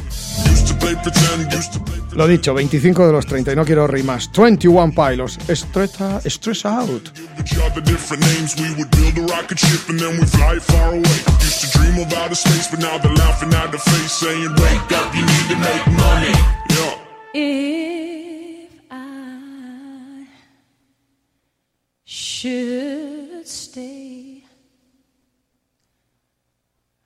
[2.13, 4.29] Lo dicho, 25 de los 30 y no quiero rimas.
[4.35, 7.09] 21 Pilots, Stress, stress Out.
[7.39, 10.89] Each other different names, we would build a rocket ship and then we fly far
[10.89, 11.01] away.
[11.41, 14.91] Used to dream of outer space, but now they're laughing at the face, saying, Wake
[14.91, 16.33] up, you need to make money.
[16.69, 16.95] Yeah.
[17.33, 20.25] If I
[22.05, 24.28] should stay,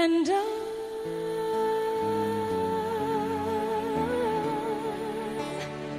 [0.00, 0.44] And I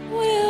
[0.10, 0.49] will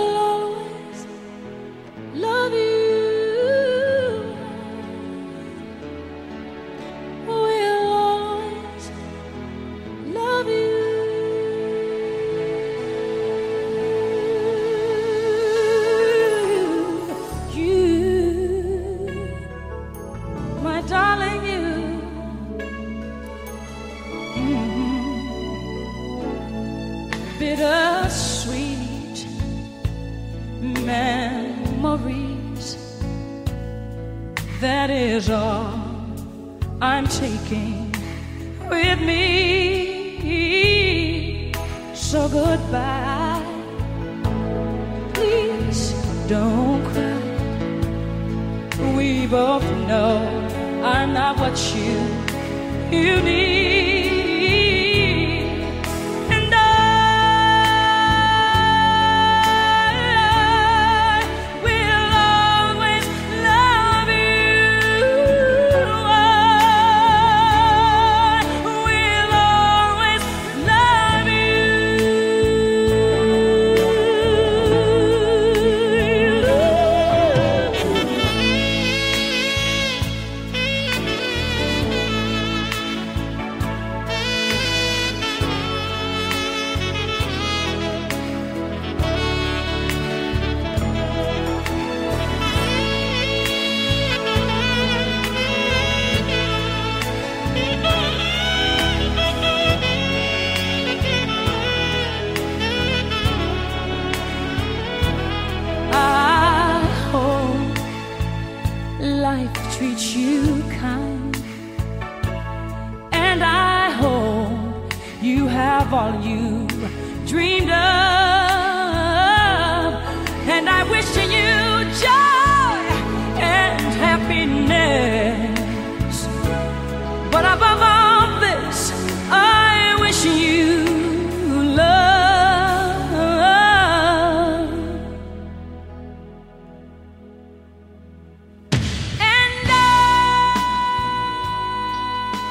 [53.20, 53.59] you need.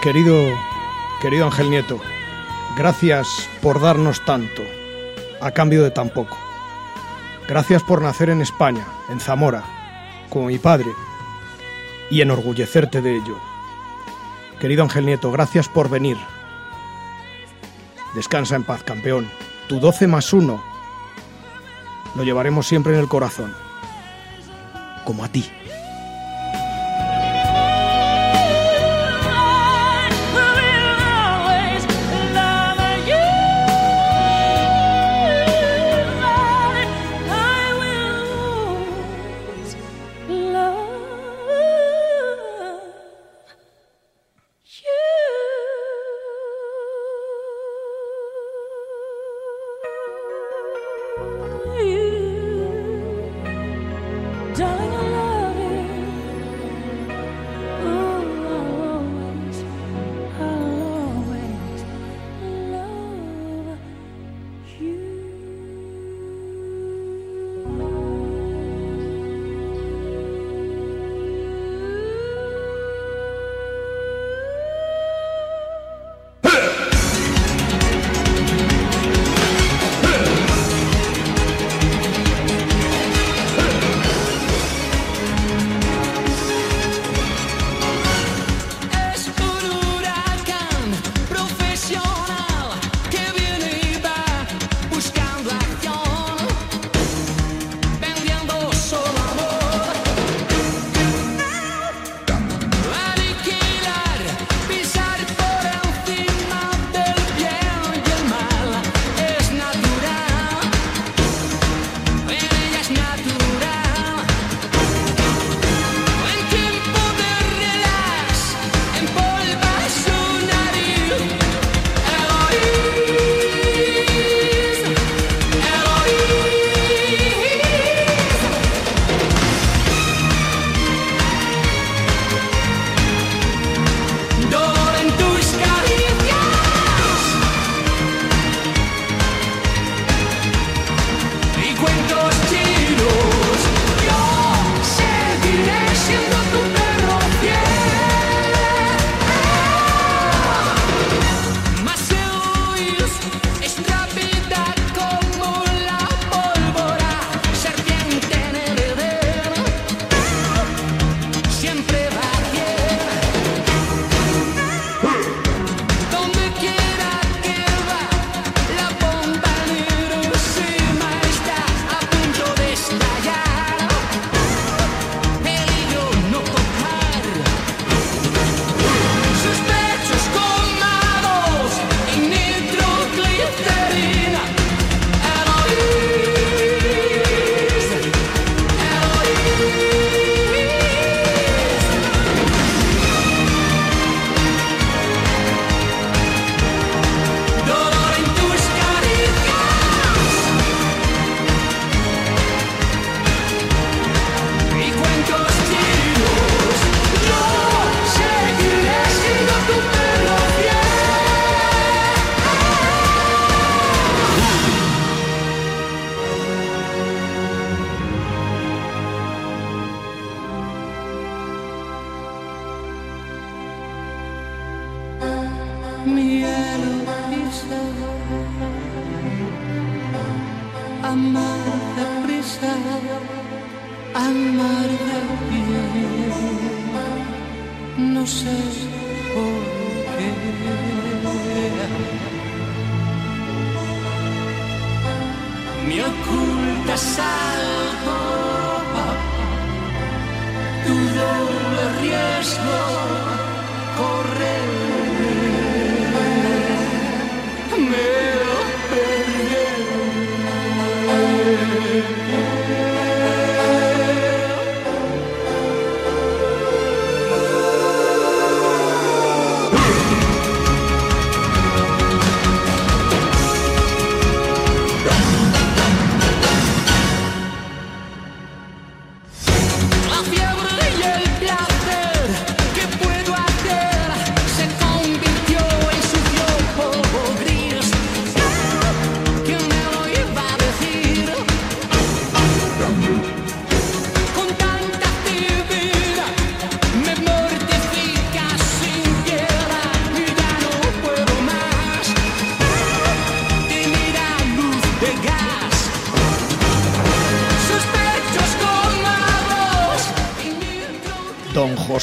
[0.08, 0.56] Querido,
[1.20, 2.00] querido Ángel Nieto,
[2.78, 4.62] gracias por darnos tanto,
[5.42, 6.34] a cambio de tan poco.
[7.46, 9.64] Gracias por nacer en España, en Zamora,
[10.30, 10.90] como mi padre,
[12.10, 13.36] y enorgullecerte de ello.
[14.58, 16.16] Querido Ángel Nieto, gracias por venir.
[18.14, 19.28] Descansa en paz, campeón.
[19.68, 20.64] Tu 12 más 1
[22.14, 23.54] lo llevaremos siempre en el corazón,
[25.04, 25.44] como a ti.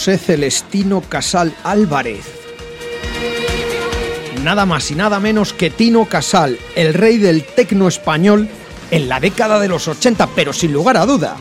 [0.06, 2.26] José Celestino Casal Álvarez.
[4.44, 8.48] Nada más y nada menos que Tino Casal, el rey del tecno español
[8.91, 11.38] en la década de los 80, pero sin lugar a duda.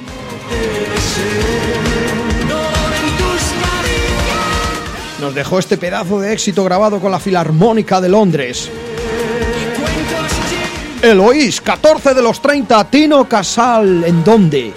[5.21, 8.71] Nos dejó este pedazo de éxito grabado con la Filarmónica de Londres.
[11.03, 14.73] Eloís, 14 de los 30, Tino Casal, ¿en dónde?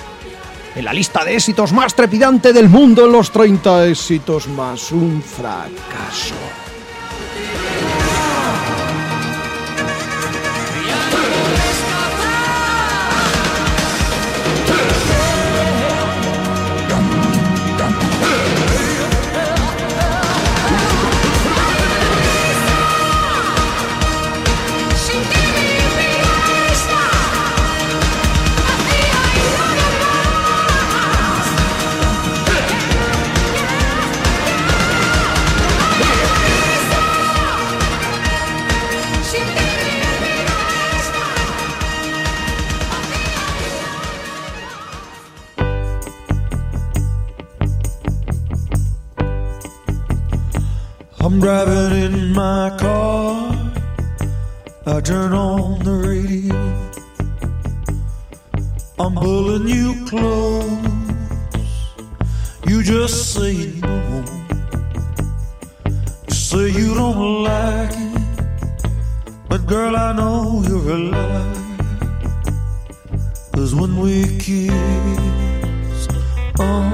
[0.78, 5.24] En la lista de éxitos más trepidante del mundo en los 30 éxitos más un
[5.24, 6.36] fracaso.
[51.28, 53.52] I'm driving in my car.
[54.86, 56.56] I turn on the radio.
[58.98, 60.72] I'm pulling you close.
[62.66, 64.24] You just say no.
[66.30, 68.22] You Say you don't like it.
[69.50, 71.56] But girl, I know you're a liar.
[73.54, 74.72] Cause when we kiss
[76.58, 76.87] on uh-huh.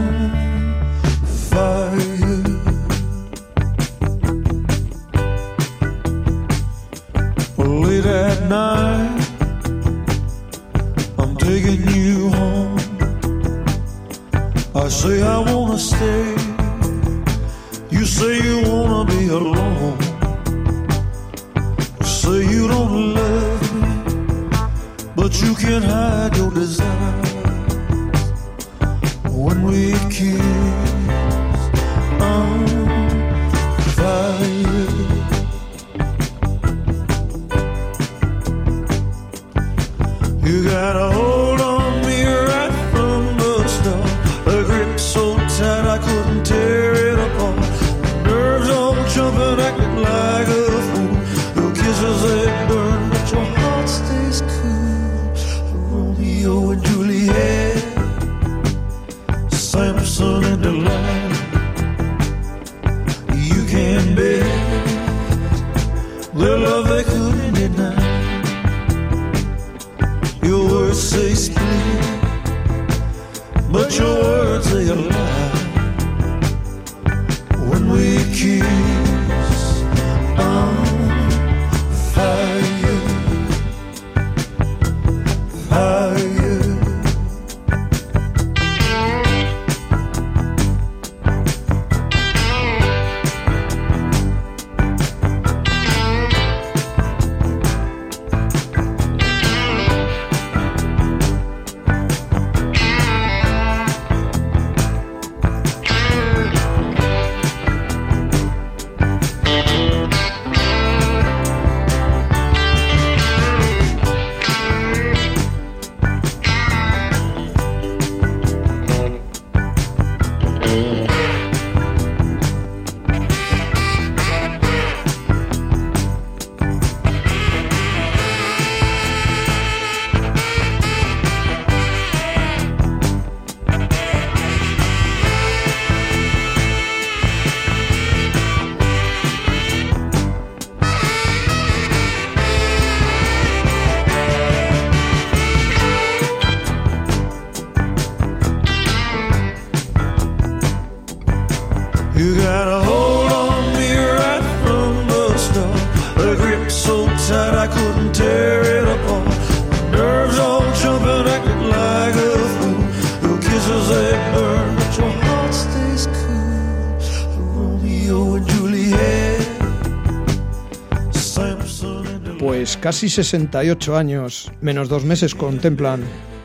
[172.84, 176.04] casi 68 años, menos dos meses, contemplan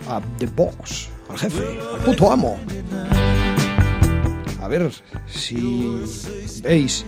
[0.09, 2.57] a The Box, al jefe, al puto amo.
[4.63, 4.89] A ver
[5.27, 6.01] si
[6.63, 7.05] veis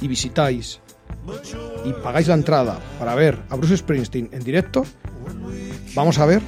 [0.00, 0.80] y visitáis
[1.84, 4.86] y pagáis la entrada para ver a Bruce Springsteen en directo,
[5.94, 6.40] vamos a ver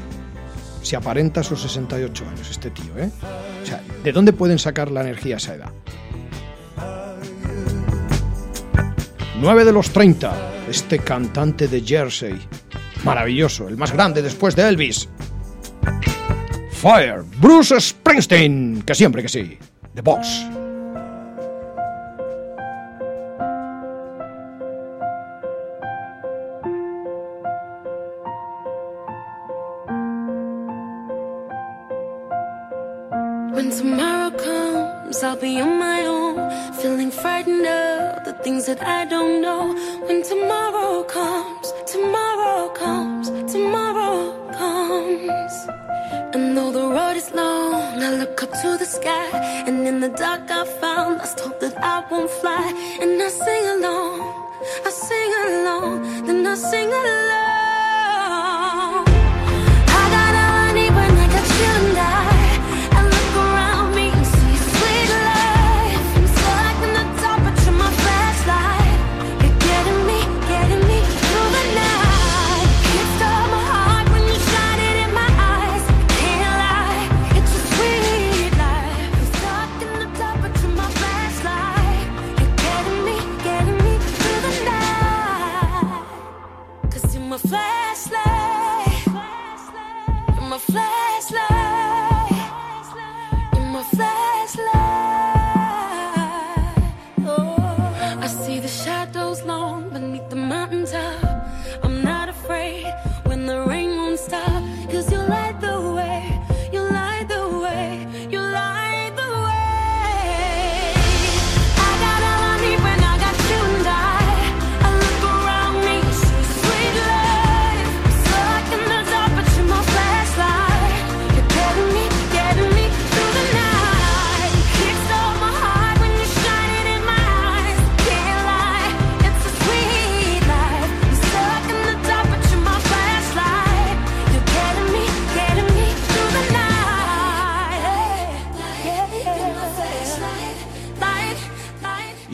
[0.80, 3.10] si aparenta sus 68 años este tío, ¿eh?
[3.62, 5.72] O sea, ¿de dónde pueden sacar la energía a esa edad?
[9.38, 12.40] 9 de los 30 este cantante de Jersey.
[13.05, 15.07] Maravilloso, el más grande después de Elvis.
[16.70, 19.59] Fire, Bruce Springsteen, que siempre que sí,
[19.94, 20.61] The Boss.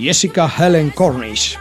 [0.08, 1.58] Jessica Helen Cornish.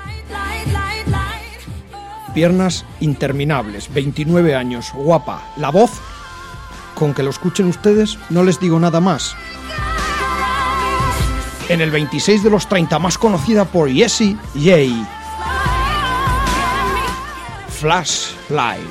[2.33, 5.43] Piernas interminables, 29 años, guapa.
[5.57, 5.91] La voz,
[6.95, 9.35] con que lo escuchen ustedes, no les digo nada más.
[11.67, 15.05] En el 26 de los 30, más conocida por Jessie J.
[17.67, 18.87] Flash Live.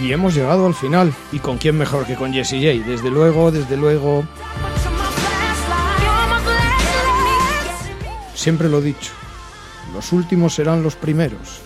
[0.00, 1.12] Y hemos llegado al final.
[1.32, 2.88] ¿Y con quién mejor que con Jesse J?
[2.88, 4.22] Desde luego, desde luego.
[8.42, 9.12] Siempre lo he dicho,
[9.94, 11.61] los últimos serán los primeros.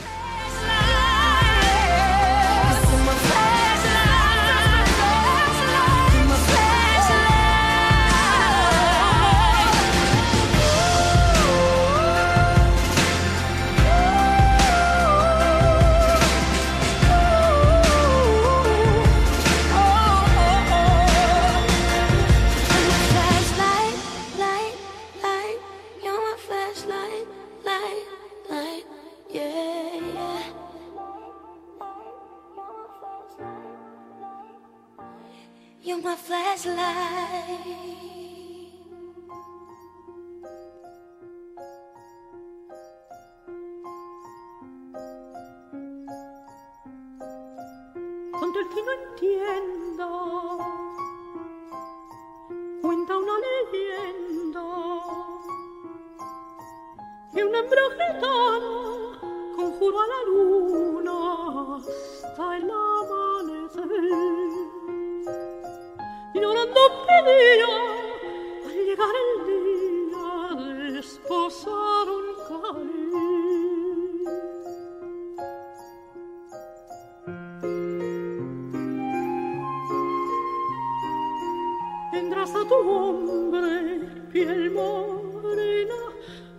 [82.46, 83.98] pasa tu hombre,
[84.32, 86.00] piel morena,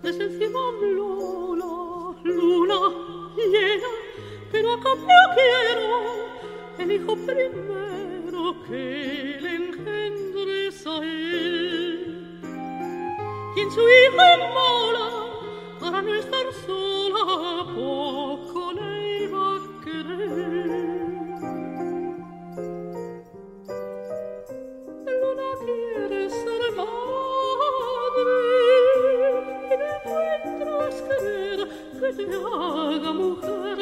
[0.04, 1.72] desencimando luna,
[2.26, 2.80] luna
[3.38, 3.92] llena,
[4.52, 5.90] pero a cambio quiero
[6.80, 12.42] el hijo primero que le engendres a él.
[13.56, 15.10] Y en su hijo inmola,
[15.80, 18.27] para no estar sola por
[32.28, 33.78] larga mujer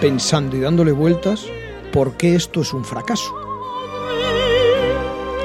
[0.00, 1.46] pensando y dándole vueltas
[1.92, 3.34] por qué esto es un fracaso.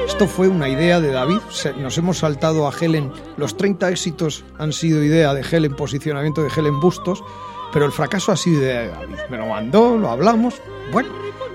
[0.06, 1.38] Esto fue una idea de David.
[1.78, 3.10] Nos hemos saltado a Helen.
[3.36, 7.24] Los 30 éxitos han sido idea de Helen, posicionamiento de Helen Bustos.
[7.72, 9.16] Pero el fracaso ha sido idea de David.
[9.30, 10.60] Me lo mandó, lo hablamos.
[10.92, 11.08] Bueno,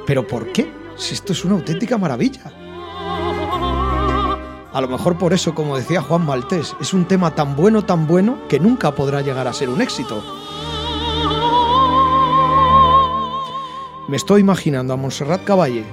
[0.07, 0.71] pero ¿por qué?
[0.95, 2.51] Si esto es una auténtica maravilla.
[4.73, 8.07] A lo mejor por eso, como decía Juan Maltés, es un tema tan bueno, tan
[8.07, 10.23] bueno, que nunca podrá llegar a ser un éxito.
[14.07, 15.83] Me estoy imaginando a Montserrat Caballé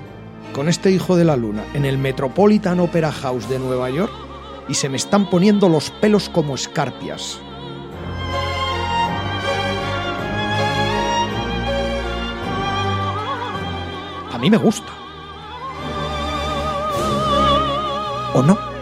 [0.53, 4.13] con este hijo de la luna en el Metropolitan Opera House de Nueva York
[4.69, 7.41] y se me están poniendo los pelos como escarpias.
[14.33, 14.93] A mí me gusta.
[18.35, 18.74] ¿O no?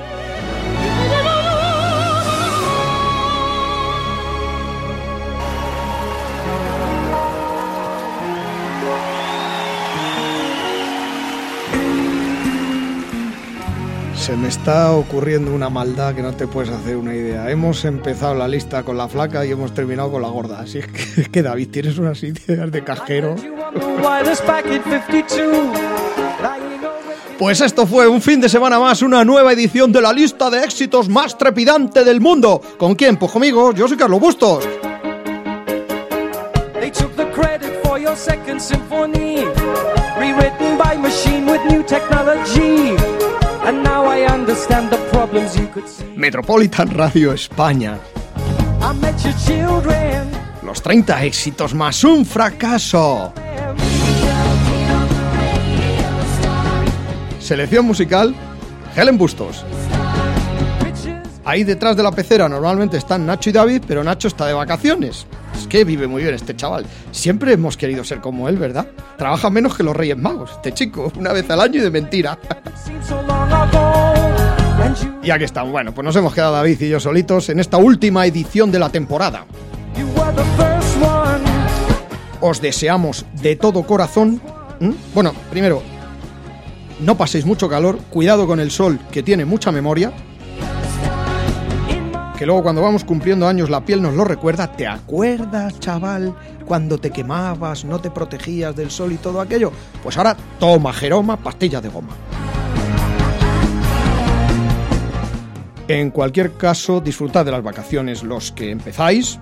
[14.22, 17.50] Se me está ocurriendo una maldad que no te puedes hacer una idea.
[17.50, 20.60] Hemos empezado la lista con la flaca y hemos terminado con la gorda.
[20.60, 20.86] Así es
[21.28, 23.40] que, David, tienes unas ideas de 52.
[27.36, 30.62] Pues esto fue un fin de semana más, una nueva edición de la lista de
[30.62, 32.62] éxitos más trepidante del mundo.
[32.78, 33.16] ¿Con quién?
[33.16, 34.68] Pues conmigo, yo soy Carlos Bustos.
[43.64, 46.04] And now I understand the problems you could see.
[46.16, 47.98] Metropolitan Radio España.
[48.80, 50.30] I met your children.
[50.64, 53.32] Los 30 éxitos más un fracaso.
[57.38, 58.34] Selección musical,
[58.96, 59.64] Helen Bustos.
[61.44, 65.26] Ahí detrás de la pecera normalmente están Nacho y David, pero Nacho está de vacaciones.
[65.56, 66.86] Es que vive muy bien este chaval.
[67.10, 68.86] Siempre hemos querido ser como él, ¿verdad?
[69.18, 72.38] Trabaja menos que los Reyes Magos, este chico, una vez al año y de mentira.
[75.22, 75.70] Y aquí estamos.
[75.70, 78.90] Bueno, pues nos hemos quedado David y yo solitos en esta última edición de la
[78.90, 79.46] temporada.
[82.40, 84.40] Os deseamos de todo corazón.
[85.14, 85.80] Bueno, primero,
[87.00, 90.12] no paséis mucho calor, cuidado con el sol que tiene mucha memoria.
[92.36, 94.72] Que luego cuando vamos cumpliendo años la piel nos lo recuerda.
[94.72, 96.34] ¿Te acuerdas, chaval,
[96.66, 99.70] cuando te quemabas, no te protegías del sol y todo aquello?
[100.02, 102.16] Pues ahora toma Jeroma, pastilla de goma.
[105.88, 109.38] En cualquier caso, disfrutad de las vacaciones los que empezáis.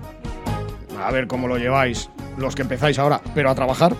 [0.99, 3.95] A ver cómo lo lleváis los que empezáis ahora, pero a trabajar.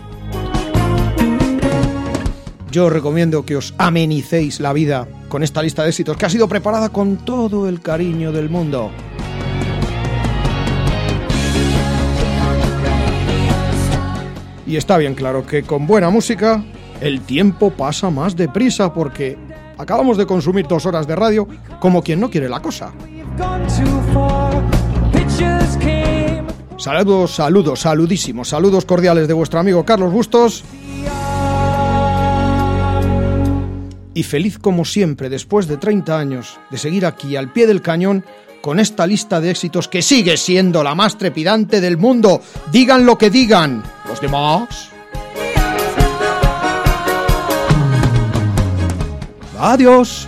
[2.72, 6.30] Yo os recomiendo que os amenicéis la vida con esta lista de éxitos que ha
[6.30, 8.92] sido preparada con todo el cariño del mundo.
[14.66, 16.64] Y está bien claro que con buena música
[17.02, 19.38] el tiempo pasa más deprisa porque
[19.82, 21.48] acabamos de consumir dos horas de radio
[21.80, 22.92] como quien no quiere la cosa.
[26.78, 30.64] Saludos, saludos, saludísimos, saludos cordiales de vuestro amigo Carlos Bustos.
[34.14, 38.26] Y feliz como siempre, después de 30 años de seguir aquí al pie del cañón
[38.62, 42.42] con esta lista de éxitos que sigue siendo la más trepidante del mundo.
[42.72, 43.84] Digan lo que digan.
[44.08, 44.90] Los demás.
[49.62, 50.28] Adiós.